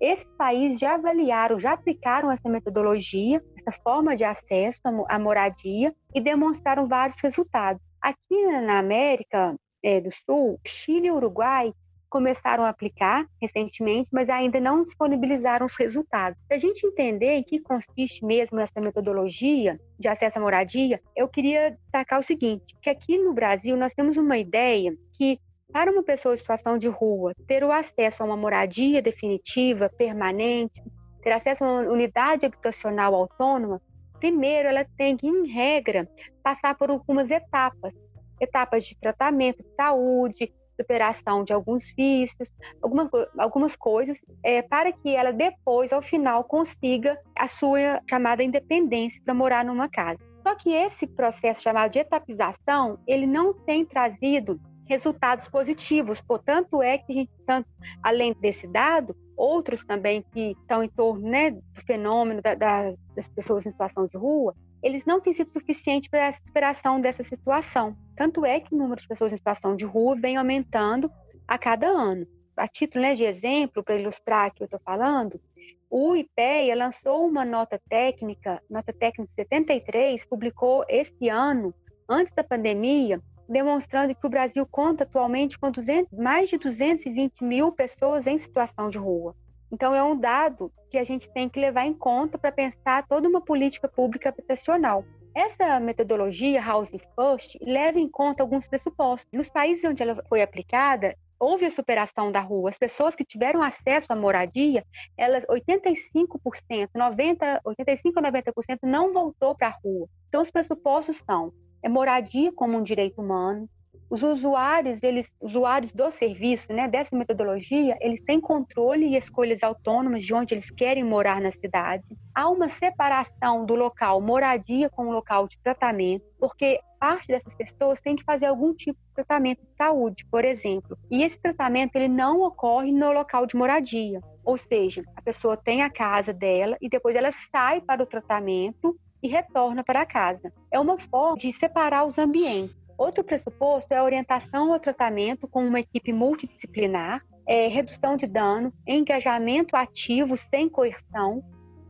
[0.00, 6.20] Esses países já avaliaram, já aplicaram essa metodologia, essa forma de acesso à moradia e
[6.20, 7.80] demonstraram vários resultados.
[8.02, 11.72] Aqui na América é, do Sul, Chile e Uruguai
[12.10, 16.38] começaram a aplicar recentemente, mas ainda não disponibilizaram os resultados.
[16.48, 21.28] Para a gente entender em que consiste mesmo essa metodologia de acesso à moradia, eu
[21.28, 25.38] queria destacar o seguinte, que aqui no Brasil nós temos uma ideia que
[25.72, 30.82] para uma pessoa em situação de rua ter o acesso a uma moradia definitiva, permanente,
[31.22, 33.80] ter acesso a uma unidade habitacional autônoma,
[34.18, 36.08] primeiro ela tem que, em regra,
[36.42, 37.94] passar por algumas etapas.
[38.40, 42.50] Etapas de tratamento de saúde, superação de alguns vícios,
[42.82, 49.20] algumas, algumas coisas, é, para que ela depois, ao final, consiga a sua chamada independência
[49.24, 50.18] para morar numa casa.
[50.42, 56.20] Só que esse processo chamado de etapização, ele não tem trazido resultados positivos.
[56.20, 57.68] Portanto, é que a gente, tanto,
[58.02, 63.28] além desse dado, outros também que estão em torno né, do fenômeno da, da, das
[63.28, 67.96] pessoas em situação de rua, eles não têm sido suficientes para a superação dessa situação.
[68.16, 71.10] Tanto é que o número de pessoas em situação de rua vem aumentando
[71.46, 72.26] a cada ano.
[72.56, 75.40] A título né, de exemplo, para ilustrar o que eu estou falando,
[75.88, 81.74] o IPEA lançou uma nota técnica, nota técnica 73, publicou este ano,
[82.08, 87.72] antes da pandemia, demonstrando que o Brasil conta atualmente com 200, mais de 220 mil
[87.72, 89.34] pessoas em situação de rua.
[89.72, 93.28] Então, é um dado que a gente tem que levar em conta para pensar toda
[93.28, 95.04] uma política pública habitacional.
[95.34, 99.30] Essa metodologia Housing First leva em conta alguns pressupostos.
[99.32, 102.70] Nos países onde ela foi aplicada, houve a superação da rua.
[102.70, 104.84] As pessoas que tiveram acesso à moradia,
[105.16, 110.08] elas 85%, 90, 85 a 90% não voltou para a rua.
[110.28, 111.52] Então os pressupostos são
[111.82, 113.68] é moradia como um direito humano,
[114.10, 120.24] os usuários, eles, usuários do serviço, né, dessa metodologia, eles têm controle e escolhas autônomas
[120.24, 122.04] de onde eles querem morar na cidade.
[122.34, 128.00] Há uma separação do local moradia com o local de tratamento, porque parte dessas pessoas
[128.00, 130.98] tem que fazer algum tipo de tratamento de saúde, por exemplo.
[131.08, 134.20] E esse tratamento ele não ocorre no local de moradia.
[134.44, 138.98] Ou seja, a pessoa tem a casa dela e depois ela sai para o tratamento
[139.22, 140.52] e retorna para casa.
[140.70, 142.74] É uma forma de separar os ambientes.
[143.00, 148.74] Outro pressuposto é a orientação ao tratamento com uma equipe multidisciplinar, é, redução de danos,
[148.86, 151.42] engajamento ativo sem coerção,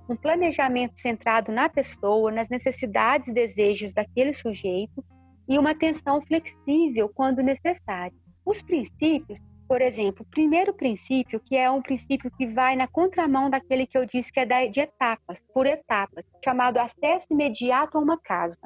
[0.09, 5.05] um planejamento centrado na pessoa, nas necessidades e desejos daquele sujeito
[5.49, 8.17] e uma atenção flexível quando necessário.
[8.47, 13.51] Os princípios, por exemplo, o primeiro princípio, que é um princípio que vai na contramão
[13.51, 18.17] daquele que eu disse que é de etapas, por etapas, chamado acesso imediato a uma
[18.17, 18.57] casa.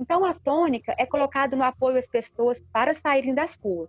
[0.00, 3.88] Então, a tônica é colocada no apoio às pessoas para saírem das ruas,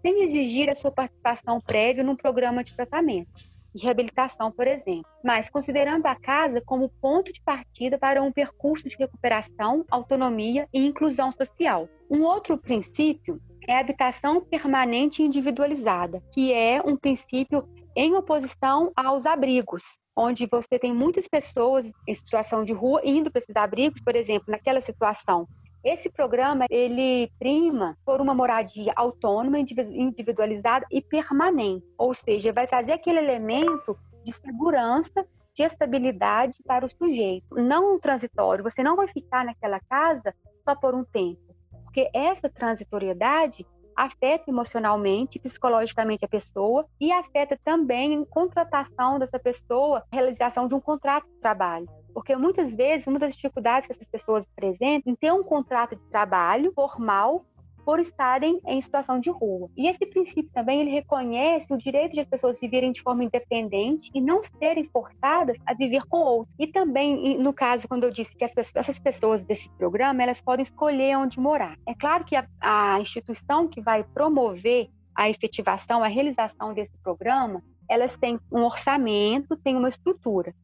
[0.00, 3.30] sem exigir a sua participação prévia num programa de tratamento.
[3.74, 8.88] de reabilitação, por exemplo, mas considerando a casa como ponto de partida para um percurso
[8.88, 11.88] de recuperação, autonomia e inclusão social.
[12.08, 19.26] Um outro princípio é a habitação permanente individualizada, que é um princípio em oposição aos
[19.26, 19.82] abrigos,
[20.16, 24.46] onde você tem muitas pessoas em situação de rua indo para esses abrigos, por exemplo,
[24.48, 25.46] naquela situação.
[25.84, 32.92] Esse programa ele prima por uma moradia autônoma, individualizada e permanente, ou seja, vai trazer
[32.92, 38.64] aquele elemento de segurança, de estabilidade para o sujeito, não um transitório.
[38.64, 40.34] Você não vai ficar naquela casa
[40.66, 43.66] só por um tempo, porque essa transitoriedade
[43.96, 50.74] afeta emocionalmente, psicologicamente a pessoa e afeta também a contratação dessa pessoa, a realização de
[50.74, 51.88] um contrato de trabalho.
[52.12, 56.02] Porque muitas vezes, uma das dificuldades que essas pessoas apresentam em ter um contrato de
[56.10, 57.44] trabalho formal
[57.84, 59.70] por estarem em situação de rua.
[59.76, 64.10] E esse princípio também ele reconhece o direito de as pessoas viverem de forma independente
[64.14, 66.54] e não serem forçadas a viver com outros.
[66.58, 70.62] E também, no caso, quando eu disse que pessoas, essas pessoas desse programa, elas podem
[70.62, 71.78] escolher onde morar.
[71.86, 77.62] É claro que a, a instituição que vai promover a efetivação, a realização desse programa,
[77.88, 80.54] elas têm um orçamento, têm uma estrutura.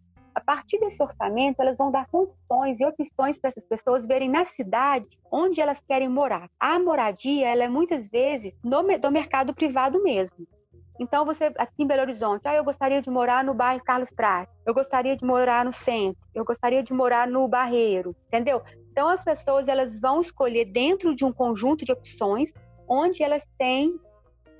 [0.40, 4.46] A partir desse orçamento, elas vão dar condições e opções para essas pessoas verem na
[4.46, 6.48] cidade onde elas querem morar.
[6.58, 10.46] A moradia, ela é muitas vezes no, do mercado privado mesmo.
[10.98, 14.54] Então, você aqui em Belo Horizonte, ah, eu gostaria de morar no bairro Carlos Prates,
[14.64, 18.62] eu gostaria de morar no centro, eu gostaria de morar no Barreiro, entendeu?
[18.90, 22.50] Então, as pessoas elas vão escolher dentro de um conjunto de opções
[22.88, 24.00] onde elas têm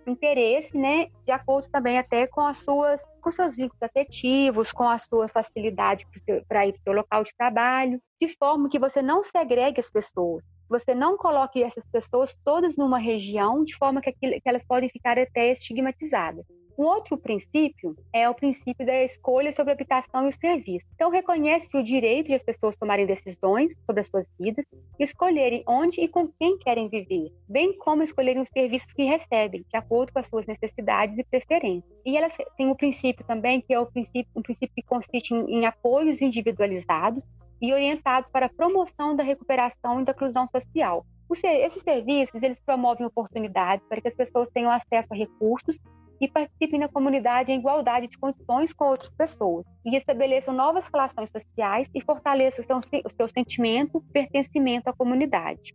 [0.07, 4.99] interesse, né, de acordo também até com as suas com seus vínculos afetivos, com a
[4.99, 6.07] sua facilidade
[6.49, 9.91] para ir para o seu local de trabalho, de forma que você não segregue as
[9.91, 14.65] pessoas, você não coloque essas pessoas todas numa região de forma que, aquilo, que elas
[14.65, 16.47] podem ficar até estigmatizadas.
[16.79, 20.87] Um outro princípio é o princípio da escolha sobre a habitação e o serviço.
[20.95, 24.65] Então, reconhece o direito de as pessoas tomarem decisões sobre as suas vidas
[24.99, 29.65] e escolherem onde e com quem querem viver, bem como escolherem os serviços que recebem,
[29.69, 31.93] de acordo com as suas necessidades e preferências.
[32.05, 35.35] E elas têm o um princípio também, que é o princípio, um princípio que consiste
[35.35, 37.23] em, em apoios individualizados
[37.61, 41.05] e orientados para a promoção da recuperação e da inclusão social.
[41.45, 45.79] Esses serviços eles promovem oportunidades para que as pessoas tenham acesso a recursos
[46.21, 51.31] e participem na comunidade em igualdade de condições com outras pessoas e estabeleçam novas relações
[51.31, 55.75] sociais e fortaleçam o seu, sentimento de pertencimento à comunidade.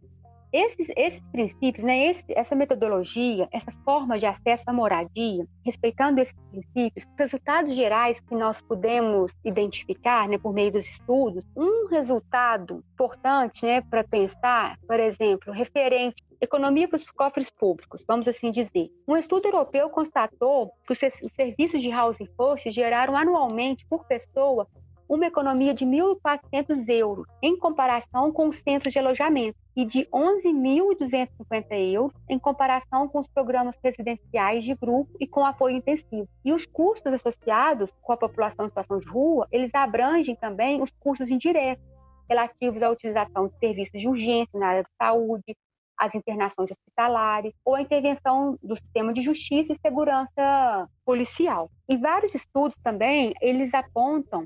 [0.58, 6.34] Esses, esses princípios, né, esse, essa metodologia, essa forma de acesso à moradia, respeitando esses
[6.49, 12.82] princípios, os resultados gerais que nós podemos identificar né, por meio dos estudos, um resultado
[12.93, 18.89] importante né, para pensar, por exemplo, referente Economia para os cofres públicos, vamos assim dizer.
[19.08, 20.99] Um estudo europeu constatou que os
[21.34, 24.68] serviços de housing first geraram anualmente por pessoa
[25.08, 31.66] uma economia de 1.400 euros, em comparação com os centros de alojamento, e de 11.250
[31.93, 36.28] euros, em comparação com os programas residenciais de grupo e com apoio intensivo.
[36.43, 40.89] E os custos associados com a população em situação de rua, eles abrangem também os
[40.99, 41.86] custos indiretos,
[42.30, 45.58] relativos à utilização de serviços de urgência na área de saúde,
[45.97, 51.70] as internações hospitalares ou a intervenção do sistema de justiça e segurança policial.
[51.89, 54.45] E vários estudos também, eles apontam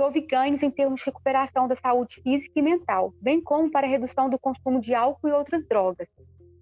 [0.00, 3.90] houve ganhos em termos de recuperação da saúde física e mental, bem como para a
[3.90, 6.08] redução do consumo de álcool e outras drogas.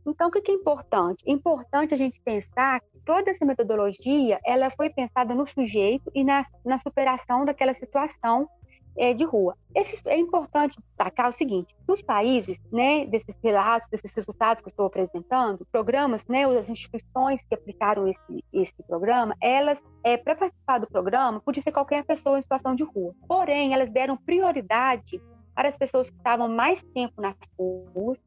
[0.06, 1.22] Então, o que é importante?
[1.26, 6.24] É importante a gente pensar que toda essa metodologia ela foi pensada no sujeito e
[6.24, 8.48] na, na superação daquela situação
[8.96, 9.56] é, de rua.
[9.74, 14.70] Esse, é importante destacar o seguinte: nos países, né, desses relatos, desses resultados que eu
[14.70, 20.78] estou apresentando, programas, né, as instituições que aplicaram esse, esse programa, elas, é, para participar
[20.78, 23.14] do programa, podia ser qualquer pessoa em situação de rua.
[23.26, 25.20] Porém, elas deram prioridade
[25.54, 28.20] para as pessoas que estavam mais tempo nas ruas,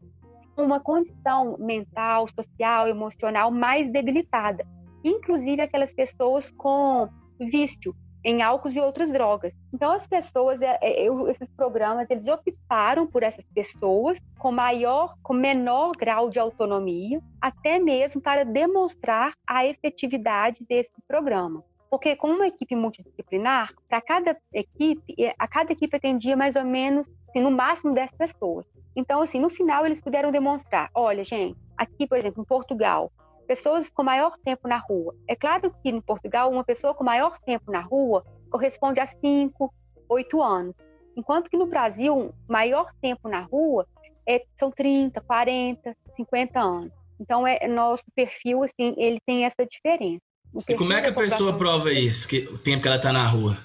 [0.57, 4.65] uma condição mental, social, emocional mais debilitada,
[5.03, 7.09] inclusive aquelas pessoas com
[7.39, 9.53] vício, em álcool e outras drogas.
[9.73, 15.33] Então, as pessoas, é, é, esses programas, eles optaram por essas pessoas com maior, com
[15.33, 21.63] menor grau de autonomia, até mesmo para demonstrar a efetividade desse programa.
[21.89, 27.05] Porque com uma equipe multidisciplinar, para cada equipe, a cada equipe atendia mais ou menos,
[27.29, 28.65] assim, no máximo 10 pessoas.
[28.95, 33.11] Então, assim, no final eles puderam demonstrar, olha, gente, aqui, por exemplo, em Portugal,
[33.47, 35.15] pessoas com maior tempo na rua.
[35.27, 39.73] É claro que no Portugal, uma pessoa com maior tempo na rua corresponde a 5,
[40.07, 40.75] 8 anos.
[41.15, 43.87] Enquanto que no Brasil, maior tempo na rua
[44.27, 46.91] é, são 30, 40, 50 anos.
[47.19, 50.21] Então, é, nosso perfil, assim, ele tem essa diferença.
[50.67, 53.25] e como é que a pessoa prova isso, que, o tempo que ela está na
[53.25, 53.57] rua?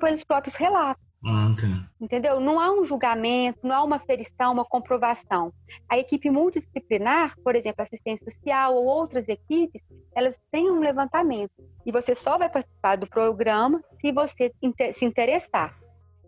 [0.00, 1.02] Pelos próprios relatos.
[1.26, 1.88] Ah, tá.
[1.98, 2.38] Entendeu?
[2.38, 5.52] Não há um julgamento, não há uma ferição, uma comprovação.
[5.88, 9.82] A equipe multidisciplinar, por exemplo, assistência social ou outras equipes,
[10.14, 11.52] elas têm um levantamento.
[11.86, 14.52] E você só vai participar do programa se você
[14.92, 15.74] se interessar.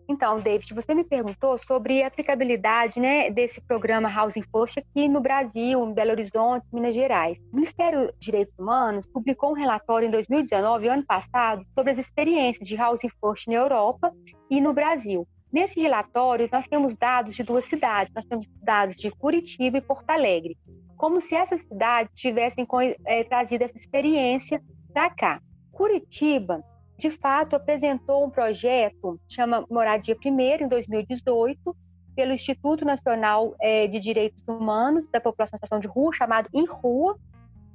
[0.09, 5.19] Então, David, você me perguntou sobre a aplicabilidade né, desse programa Housing First aqui no
[5.19, 7.37] Brasil, em Belo Horizonte, Minas Gerais.
[7.51, 12.65] O Ministério dos Direitos Humanos publicou um relatório em 2019, ano passado, sobre as experiências
[12.65, 14.13] de Housing First na Europa
[14.49, 15.27] e no Brasil.
[15.51, 20.09] Nesse relatório, nós temos dados de duas cidades, nós temos dados de Curitiba e Porto
[20.09, 20.57] Alegre,
[20.95, 22.65] como se essas cidades tivessem
[23.05, 24.61] é, trazido essa experiência
[24.93, 25.41] para cá.
[25.71, 26.63] Curitiba
[26.97, 31.75] de fato, apresentou um projeto, chama Moradia Primeiro, em 2018,
[32.15, 36.65] pelo Instituto Nacional é, de Direitos Humanos da População em Situação de Rua, chamado Em
[36.65, 37.15] Rua,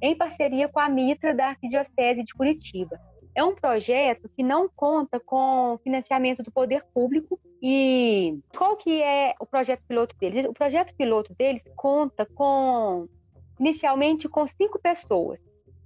[0.01, 2.99] em parceria com a Mitra da Arquidiocese de Curitiba.
[3.33, 9.33] É um projeto que não conta com financiamento do poder público e qual que é
[9.39, 10.45] o projeto piloto deles?
[10.45, 13.07] O projeto piloto deles conta com
[13.57, 15.39] inicialmente com cinco pessoas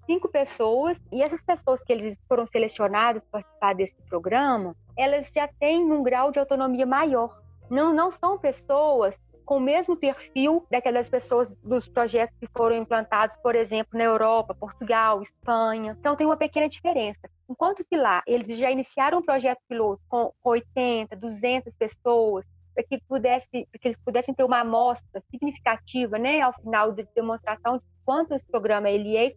[0.07, 5.47] cinco pessoas, e essas pessoas que eles foram selecionadas para participar desse programa, elas já
[5.59, 7.39] têm um grau de autonomia maior.
[7.69, 13.35] Não, não são pessoas com o mesmo perfil daquelas pessoas dos projetos que foram implantados,
[13.37, 15.95] por exemplo, na Europa, Portugal, Espanha.
[15.99, 17.29] Então tem uma pequena diferença.
[17.49, 23.01] Enquanto que lá eles já iniciaram um projeto piloto com 80, 200 pessoas, para que,
[23.07, 27.83] pudesse, que eles pudessem ter uma amostra significativa, né, ao final da de demonstração de
[28.05, 29.33] quanto esse programa ele é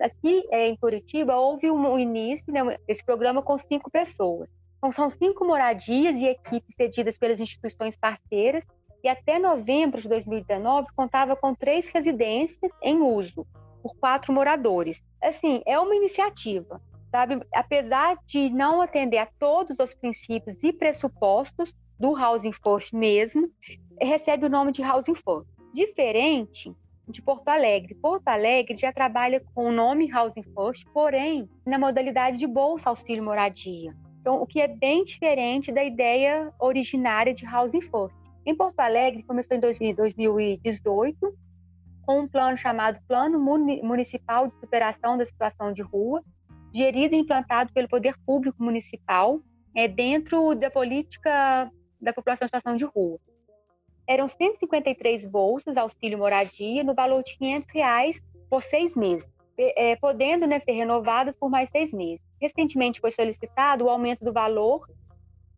[0.00, 4.48] Aqui é, em Curitiba houve um início né, desse programa com cinco pessoas.
[4.78, 8.64] Então, são cinco moradias e equipes cedidas pelas instituições parceiras
[9.02, 13.46] e até novembro de 2019 contava com três residências em uso
[13.82, 15.02] por quatro moradores.
[15.22, 17.40] Assim, é uma iniciativa, sabe?
[17.54, 23.50] Apesar de não atender a todos os princípios e pressupostos do Housing First mesmo,
[24.00, 25.48] recebe o nome de Housing First.
[25.72, 26.74] Diferente
[27.08, 27.94] de Porto Alegre.
[27.94, 33.22] Porto Alegre já trabalha com o nome Housing First, porém na modalidade de bolsa auxílio
[33.22, 33.94] moradia.
[34.20, 38.16] Então, o que é bem diferente da ideia originária de Housing First.
[38.46, 41.34] Em Porto Alegre, começou em 2018
[42.06, 46.22] com um plano chamado Plano Municipal de Superação da Situação de Rua,
[46.72, 49.40] gerido e implantado pelo Poder Público Municipal,
[49.74, 53.18] é, dentro da política da população em situação de rua
[54.06, 59.28] eram 153 bolsas auxílio moradia no valor de 500 reais por seis meses,
[59.58, 62.24] é, podendo né, ser renovadas por mais seis meses.
[62.40, 64.86] Recentemente foi solicitado o aumento do valor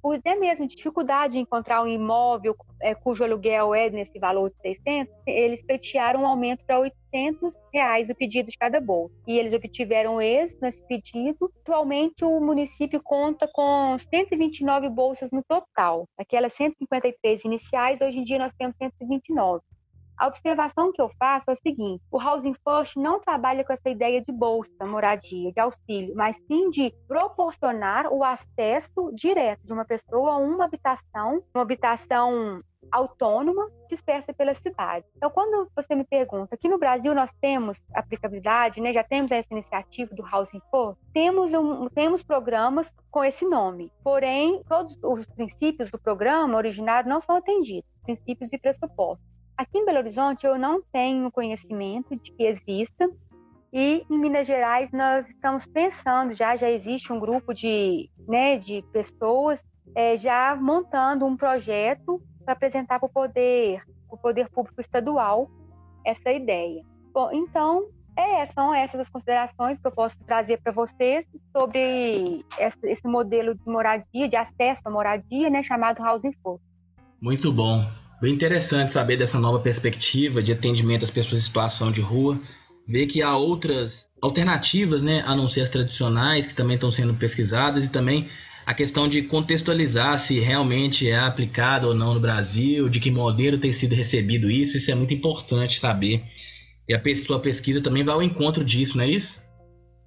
[0.07, 4.57] por até mesmo dificuldade de encontrar um imóvel é, cujo aluguel é nesse valor de
[4.61, 9.13] 600, eles pleitearam um aumento para 800 reais o pedido de cada bolsa.
[9.27, 11.51] E eles obtiveram êxito nesse pedido.
[11.63, 16.07] Atualmente, o município conta com 129 bolsas no total.
[16.17, 19.61] Aquelas 153 iniciais, hoje em dia nós temos 129.
[20.17, 23.91] A observação que eu faço é o seguinte: o Housing First não trabalha com essa
[23.91, 29.85] ideia de bolsa, moradia, de auxílio, mas sim de proporcionar o acesso direto de uma
[29.85, 32.59] pessoa a uma habitação, uma habitação
[32.91, 35.05] autônoma dispersa pela cidade.
[35.17, 38.93] Então, quando você me pergunta, aqui no Brasil nós temos aplicabilidade, né?
[38.93, 44.63] já temos essa iniciativa do Housing First, temos, um, temos programas com esse nome, porém,
[44.69, 49.36] todos os princípios do programa originário não são atendidos, princípios e pressupostos.
[49.57, 53.11] Aqui em Belo Horizonte eu não tenho conhecimento de que exista
[53.73, 58.83] e em Minas Gerais nós estamos pensando já já existe um grupo de né, de
[58.93, 65.51] pessoas é, já montando um projeto para apresentar para o poder o poder público estadual
[66.05, 66.85] essa ideia.
[67.15, 72.45] Bom, então é, são essas as considerações que eu posso trazer para vocês sobre
[72.83, 76.63] esse modelo de moradia, de acesso à moradia, né, chamado Housing First.
[77.21, 77.85] Muito bom.
[78.21, 82.41] Bem interessante saber dessa nova perspectiva de atendimento às pessoas em situação de rua,
[82.89, 87.13] ver que há outras alternativas, né, a não ser as tradicionais, que também estão sendo
[87.13, 88.27] pesquisadas, e também
[88.65, 93.59] a questão de contextualizar se realmente é aplicado ou não no Brasil, de que modelo
[93.59, 96.25] tem sido recebido isso, isso é muito importante saber.
[96.89, 99.45] E a sua pesquisa também vai ao encontro disso, não é isso?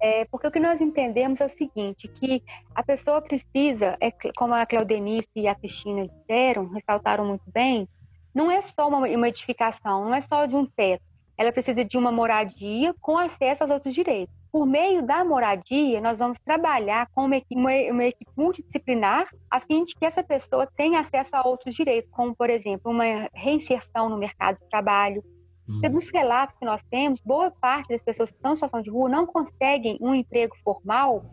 [0.02, 2.42] É, porque o que nós entendemos é o seguinte, que
[2.74, 7.86] a pessoa precisa, é, como a Claudenice e a Cristina disseram, ressaltaram muito bem,
[8.34, 11.02] não é só uma, uma edificação, não é só de um teto.
[11.36, 14.34] Ela precisa de uma moradia com acesso aos outros direitos.
[14.52, 19.60] Por meio da moradia, nós vamos trabalhar com uma equipe, uma, uma equipe, multidisciplinar a
[19.60, 24.08] fim de que essa pessoa tenha acesso a outros direitos, como, por exemplo, uma reinserção
[24.08, 25.22] no mercado de trabalho,
[25.70, 28.90] Porque dos relatos que nós temos, boa parte das pessoas que estão em situação de
[28.90, 31.24] rua não conseguem um emprego formal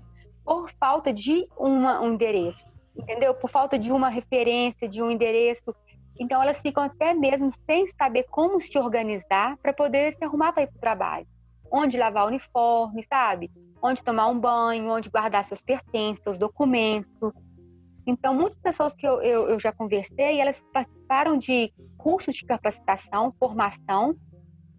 [0.45, 3.33] por falta de uma, um endereço, entendeu?
[3.33, 5.75] Por falta de uma referência, de um endereço.
[6.19, 10.63] Então, elas ficam até mesmo sem saber como se organizar para poder se arrumar para
[10.63, 11.27] ir para o trabalho.
[11.71, 13.51] Onde lavar o uniforme, sabe?
[13.81, 17.33] Onde tomar um banho, onde guardar seus pertences, seus documentos.
[18.05, 23.33] Então, muitas pessoas que eu, eu, eu já conversei, elas participaram de cursos de capacitação,
[23.37, 24.15] formação,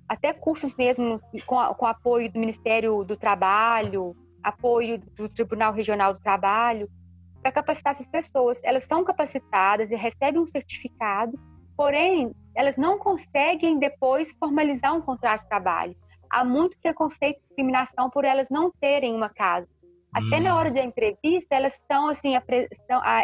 [0.08, 6.20] até cursos mesmo com, com apoio do Ministério do Trabalho, apoio do Tribunal Regional do
[6.20, 6.88] Trabalho,
[7.42, 8.60] para capacitar essas pessoas.
[8.62, 11.38] Elas são capacitadas e recebem um certificado,
[11.76, 15.96] porém, elas não conseguem depois formalizar um contrato de trabalho.
[16.30, 19.68] Há muito preconceito e discriminação por elas não terem uma casa.
[20.12, 20.42] Até hum.
[20.42, 22.32] na hora da entrevista, elas estão assim,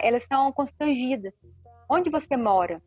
[0.02, 1.32] elas estão constrangidas.
[1.88, 2.80] Onde você mora?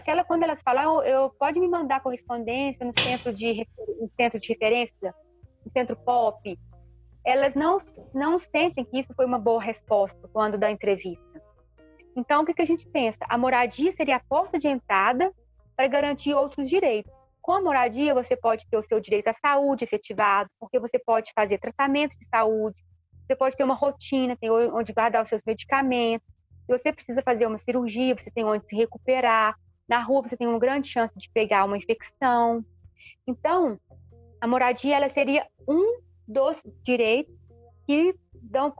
[0.00, 3.66] Se, ela, quando elas falam, eu, eu, pode me mandar correspondência no centro de,
[4.00, 5.14] no centro de referência,
[5.64, 6.58] no centro pop,
[7.26, 7.78] elas não,
[8.14, 11.42] não sentem que isso foi uma boa resposta quando da entrevista.
[12.14, 13.18] Então, o que, que a gente pensa?
[13.28, 15.34] A moradia seria a porta de entrada
[15.76, 17.12] para garantir outros direitos.
[17.42, 21.32] Com a moradia, você pode ter o seu direito à saúde efetivado, porque você pode
[21.34, 22.76] fazer tratamento de saúde,
[23.26, 26.26] você pode ter uma rotina, tem onde guardar os seus medicamentos.
[26.64, 29.56] Se você precisa fazer uma cirurgia, você tem onde se recuperar.
[29.88, 32.64] Na rua, você tem uma grande chance de pegar uma infecção.
[33.26, 33.78] Então,
[34.40, 37.34] a moradia ela seria um dos direitos
[37.86, 38.72] que, dão,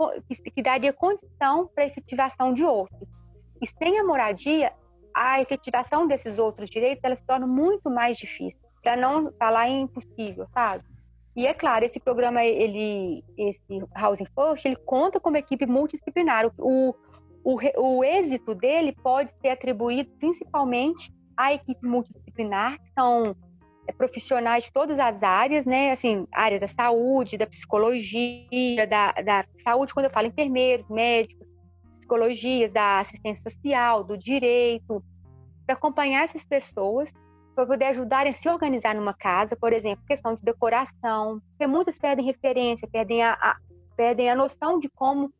[0.54, 3.08] que, daria condição para a efetivação de outros.
[3.62, 4.72] E sem a moradia,
[5.14, 10.46] a efetivação desses outros direitos ela se torna muito mais difícil, para não falar impossível,
[10.52, 10.84] sabe?
[11.36, 16.50] E é claro, esse programa, ele, esse Housing First, ele conta com uma equipe multidisciplinar.
[16.58, 16.94] O,
[17.44, 23.36] o, o êxito dele pode ser atribuído principalmente à equipe multidisciplinar, que são
[23.92, 25.92] profissionais de todas as áreas, né?
[25.92, 31.46] Assim, área da saúde, da psicologia, da, da saúde, quando eu falo enfermeiros, médicos,
[31.98, 35.02] psicologias, da assistência social, do direito,
[35.64, 37.12] para acompanhar essas pessoas
[37.54, 41.98] para poder ajudarem a se organizar numa casa, por exemplo, questão de decoração, porque muitas
[41.98, 43.56] perdem referência, perdem a, a
[43.96, 45.32] perdem a noção de como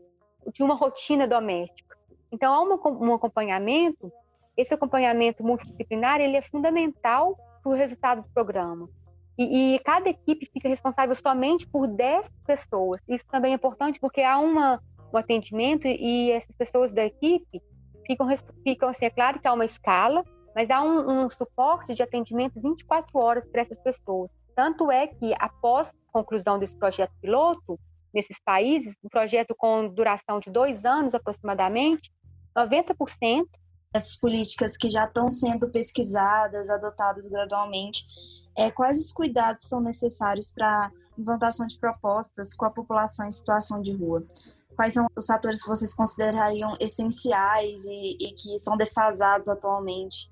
[0.50, 1.94] de uma rotina doméstica.
[2.32, 4.10] Então, há uma, um acompanhamento,
[4.56, 7.36] esse acompanhamento multidisciplinar, ele é fundamental
[7.66, 8.88] para o resultado do programa.
[9.36, 13.02] E, e, cada equipe fica responsável somente por 10 pessoas.
[13.08, 14.80] Isso também é importante porque há uma,
[15.12, 17.60] um atendimento e essas pessoas da equipe
[18.06, 18.28] ficam,
[18.62, 22.60] ficam assim, é claro que há uma escala, mas há um, um suporte de atendimento
[22.60, 24.30] 24 horas para essas pessoas.
[24.54, 27.78] Tanto é que, após a conclusão desse projeto piloto,
[28.14, 32.10] nesses países, um projeto com duração de dois anos aproximadamente,
[32.56, 33.44] 90%
[33.96, 38.04] essas políticas que já estão sendo pesquisadas, adotadas gradualmente,
[38.56, 43.80] é, quais os cuidados são necessários para implantação de propostas com a população em situação
[43.80, 44.24] de rua?
[44.74, 50.30] Quais são os fatores que vocês considerariam essenciais e, e que são defasados atualmente?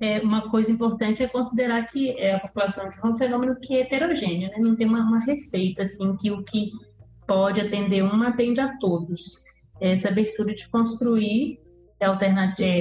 [0.00, 3.80] é, uma coisa importante é considerar que é, a população é um fenômeno que é
[3.80, 4.58] heterogêneo, né?
[4.58, 6.72] não tem uma, uma, receita assim que o que
[7.26, 9.42] pode atender um atende a todos.
[9.80, 11.58] Essa abertura de construir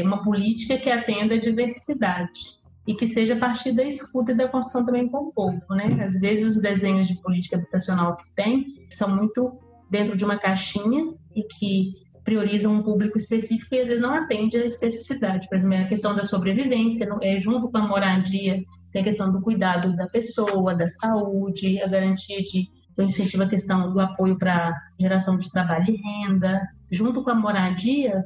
[0.04, 2.40] uma política que atenda a diversidade
[2.86, 6.04] e que seja a partir da escuta e da construção também com o povo, né?
[6.04, 9.58] Às vezes os desenhos de política habitacional que tem são muito
[9.90, 11.94] dentro de uma caixinha e que
[12.24, 15.48] priorizam um público específico e às vezes não atende à especificidade.
[15.48, 18.62] Por exemplo, a questão da sobrevivência, é, junto com a moradia,
[18.92, 23.48] tem a questão do cuidado da pessoa, da saúde, a garantia de o incentivo à
[23.48, 26.62] questão do apoio para geração de trabalho e renda.
[26.92, 28.24] Junto com a moradia,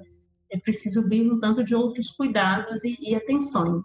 [0.51, 3.83] é preciso vir um tanto de outros cuidados e, e atenções.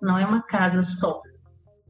[0.00, 1.20] Não é uma casa só,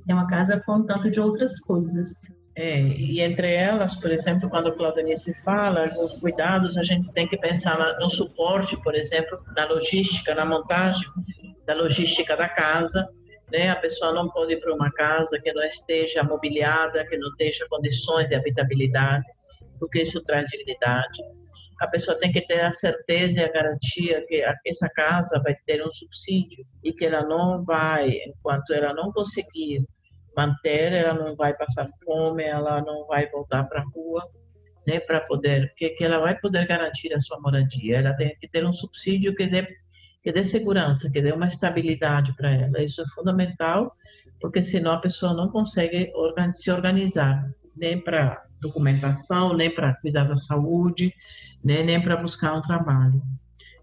[0.09, 2.23] é uma casa com um tanto de outras coisas.
[2.57, 7.27] É, e entre elas, por exemplo, quando a Claudenice fala nos cuidados, a gente tem
[7.27, 11.09] que pensar no suporte, por exemplo, na logística, na montagem
[11.67, 13.09] da logística da casa.
[13.51, 13.71] Né?
[13.71, 17.51] A pessoa não pode ir para uma casa que não esteja mobiliada, que não tenha
[17.69, 19.25] condições de habitabilidade,
[19.81, 21.23] porque isso traz dignidade.
[21.81, 25.85] A pessoa tem que ter a certeza e a garantia que essa casa vai ter
[25.85, 29.85] um subsídio e que ela não vai, enquanto ela não conseguir
[30.37, 34.23] manter, ela não vai passar fome, ela não vai voltar para a rua,
[34.87, 37.99] né, para poder, que, que ela vai poder garantir a sua moradia.
[37.99, 39.67] Ela tem que ter um subsídio que dê,
[40.23, 42.83] que dê segurança, que dê uma estabilidade para ela.
[42.83, 43.95] Isso é fundamental,
[44.41, 46.13] porque senão a pessoa não consegue
[46.53, 51.13] se organizar, nem para documentação, nem para cuidar da saúde,
[51.65, 53.23] né, nem para buscar um trabalho.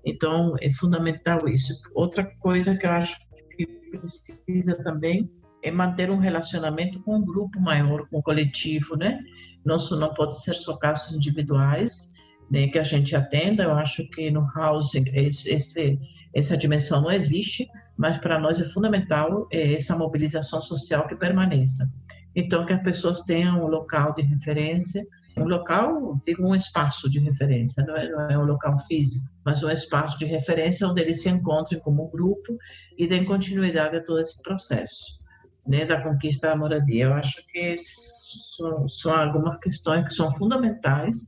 [0.05, 1.73] Então, é fundamental isso.
[1.93, 3.19] Outra coisa que eu acho
[3.55, 5.29] que precisa também
[5.63, 9.19] é manter um relacionamento com um grupo maior, com o coletivo, né?
[9.63, 12.11] Não, não pode ser só casos individuais,
[12.49, 13.63] né, que a gente atenda.
[13.63, 15.99] Eu acho que no housing esse,
[16.33, 21.85] essa dimensão não existe, mas para nós é fundamental é, essa mobilização social que permaneça.
[22.35, 25.03] Então, que as pessoas tenham um local de referência,
[25.37, 29.63] um local, digo, um espaço de referência, não é, não é um local físico, mas
[29.63, 32.57] um espaço de referência onde eles se encontrem como grupo
[32.97, 35.21] e deem continuidade a todo esse processo
[35.65, 37.05] né, da conquista da moradia.
[37.05, 41.25] Eu acho que são, são algumas questões que são fundamentais,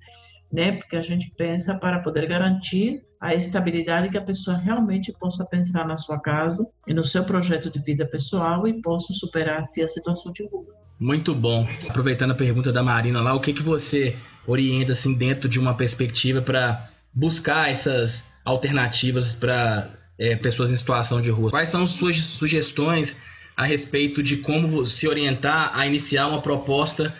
[0.51, 5.45] né, porque a gente pensa para poder garantir a estabilidade que a pessoa realmente possa
[5.45, 9.82] pensar na sua casa e no seu projeto de vida pessoal e possa superar assim,
[9.82, 10.82] a situação de rua.
[11.04, 11.68] Muito bom.
[11.89, 14.16] Aproveitando a pergunta da Marina lá, o que, que você
[14.47, 21.20] orienta assim dentro de uma perspectiva para buscar essas alternativas para é, pessoas em situação
[21.20, 21.49] de rua?
[21.49, 23.18] Quais são suas sugestões
[23.54, 27.14] a respeito de como se orientar a iniciar uma proposta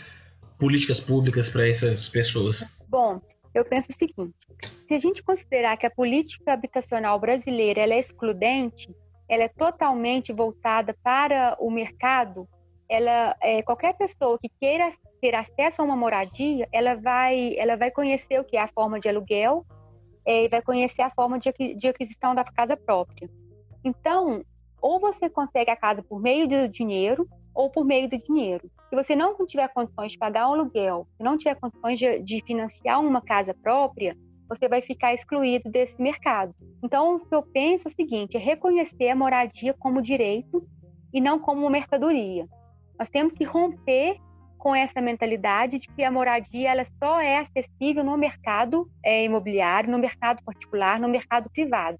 [0.58, 2.66] políticas públicas para essas pessoas?
[2.88, 3.22] Bom,
[3.54, 4.34] eu penso o seguinte:
[4.88, 8.96] se a gente considerar que a política habitacional brasileira é excludente,
[9.28, 12.48] ela é totalmente voltada para o mercado,
[12.94, 14.88] ela, é, qualquer pessoa que queira
[15.20, 19.00] ter acesso a uma moradia, ela vai, ela vai conhecer o que é a forma
[19.00, 19.66] de aluguel
[20.24, 23.28] é, e vai conhecer a forma de, de aquisição da casa própria.
[23.84, 24.44] Então,
[24.80, 28.70] ou você consegue a casa por meio do dinheiro ou por meio do dinheiro.
[28.89, 32.44] Se você não tiver condições de pagar um aluguel, se não tiver condições de, de
[32.46, 34.16] financiar uma casa própria,
[34.48, 36.54] você vai ficar excluído desse mercado.
[36.84, 40.64] Então, o que eu penso é o seguinte: é reconhecer a moradia como direito
[41.12, 42.48] e não como mercadoria.
[42.98, 44.18] Nós temos que romper
[44.58, 49.91] com essa mentalidade de que a moradia ela só é acessível no mercado é, imobiliário,
[49.91, 52.00] no mercado particular, no mercado privado.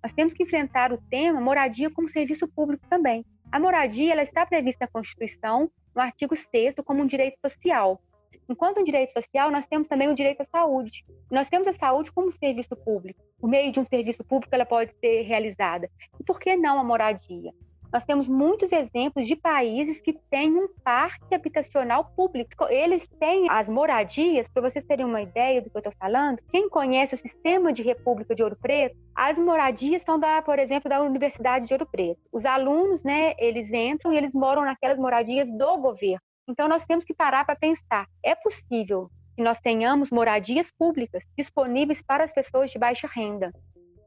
[0.00, 3.24] Nós temos que enfrentar o tema moradia como serviço público também.
[3.50, 8.00] A moradia ela está prevista na Constituição, no artigo 6 como um direito social.
[8.48, 11.04] Enquanto um direito social, nós temos também o direito à saúde.
[11.28, 13.20] Nós temos a saúde como serviço público.
[13.40, 15.90] Por meio de um serviço público, ela pode ser realizada.
[16.20, 17.52] E por que não a moradia?
[17.96, 22.66] Nós temos muitos exemplos de países que têm um parque habitacional público.
[22.68, 26.68] Eles têm as moradias, para vocês terem uma ideia do que eu estou falando, quem
[26.68, 31.00] conhece o sistema de República de Ouro Preto, as moradias são da, por exemplo, da
[31.00, 32.20] Universidade de Ouro Preto.
[32.30, 36.20] Os alunos, né, eles entram e eles moram naquelas moradias do governo.
[36.46, 42.02] Então nós temos que parar para pensar, é possível que nós tenhamos moradias públicas disponíveis
[42.02, 43.50] para as pessoas de baixa renda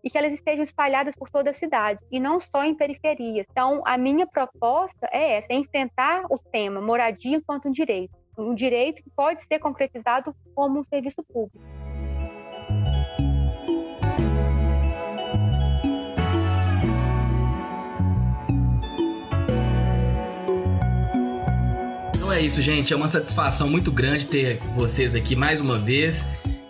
[0.04, 3.46] e que elas estejam espalhadas por toda a cidade e não só em periferias.
[3.50, 8.54] Então, a minha proposta é essa: é enfrentar o tema moradia enquanto um direito, um
[8.54, 11.60] direito que pode ser concretizado como um serviço público.
[22.16, 22.94] Então é isso, gente.
[22.94, 26.24] É uma satisfação muito grande ter vocês aqui mais uma vez.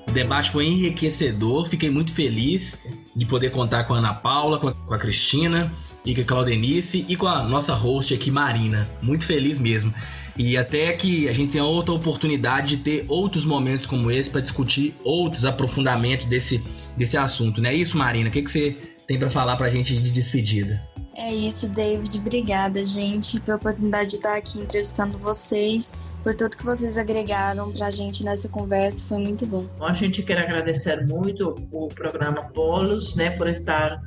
[0.07, 2.80] O debate foi enriquecedor, fiquei muito feliz
[3.20, 5.70] de poder contar com a Ana Paula, com a Cristina
[6.05, 8.89] e com a Claudenice e com a nossa host aqui, Marina.
[9.01, 9.93] Muito feliz mesmo.
[10.38, 14.39] E até que a gente tenha outra oportunidade de ter outros momentos como esse para
[14.39, 16.63] discutir outros aprofundamentos desse,
[16.95, 18.30] desse assunto, não é isso, Marina?
[18.30, 20.82] O que, que você tem para falar para a gente de despedida?
[21.13, 22.20] É isso, David.
[22.20, 25.91] Obrigada, gente, pela oportunidade de estar aqui entrevistando vocês
[26.24, 29.65] por tudo que vocês agregaram para a gente nessa conversa, foi muito bom.
[29.80, 34.01] A gente quer agradecer muito o programa Polos, né, por estar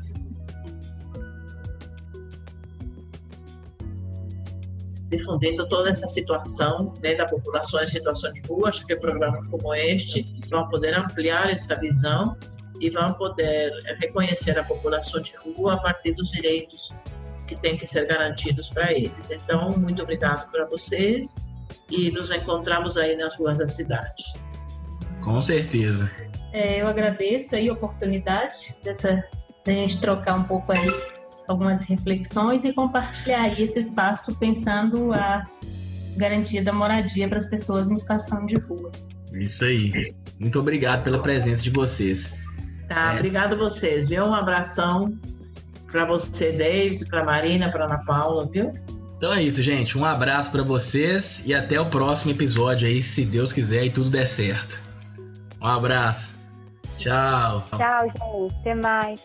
[5.08, 8.70] difundindo toda essa situação né, da população em situação de rua.
[8.70, 12.36] Acho que programas como este vão poder ampliar essa visão
[12.80, 16.90] e vão poder reconhecer a população de rua a partir dos direitos
[17.46, 19.30] que têm que ser garantidos para eles.
[19.30, 21.51] Então, muito obrigado para vocês
[21.92, 24.24] e nos encontramos aí nas ruas da cidade.
[25.22, 26.10] Com certeza.
[26.52, 29.22] É, eu agradeço aí a oportunidade dessa
[29.64, 30.88] da gente trocar um pouco aí
[31.48, 35.46] algumas reflexões e compartilhar aí esse espaço pensando a
[36.16, 38.90] garantia da moradia para as pessoas em situação de rua.
[39.32, 39.92] Isso aí.
[40.38, 42.32] Muito obrigado pela presença de vocês.
[42.88, 43.16] Tá, é.
[43.16, 44.24] obrigado a vocês, viu?
[44.24, 45.16] Um abração
[45.90, 48.72] para você, David, para Marina, para Ana Paula, viu?
[49.22, 49.96] Então é isso, gente.
[49.96, 54.10] Um abraço para vocês e até o próximo episódio aí, se Deus quiser e tudo
[54.10, 54.76] der certo.
[55.60, 56.34] Um abraço.
[56.96, 57.64] Tchau.
[57.70, 58.54] Tchau, gente.
[58.62, 59.20] Até mais.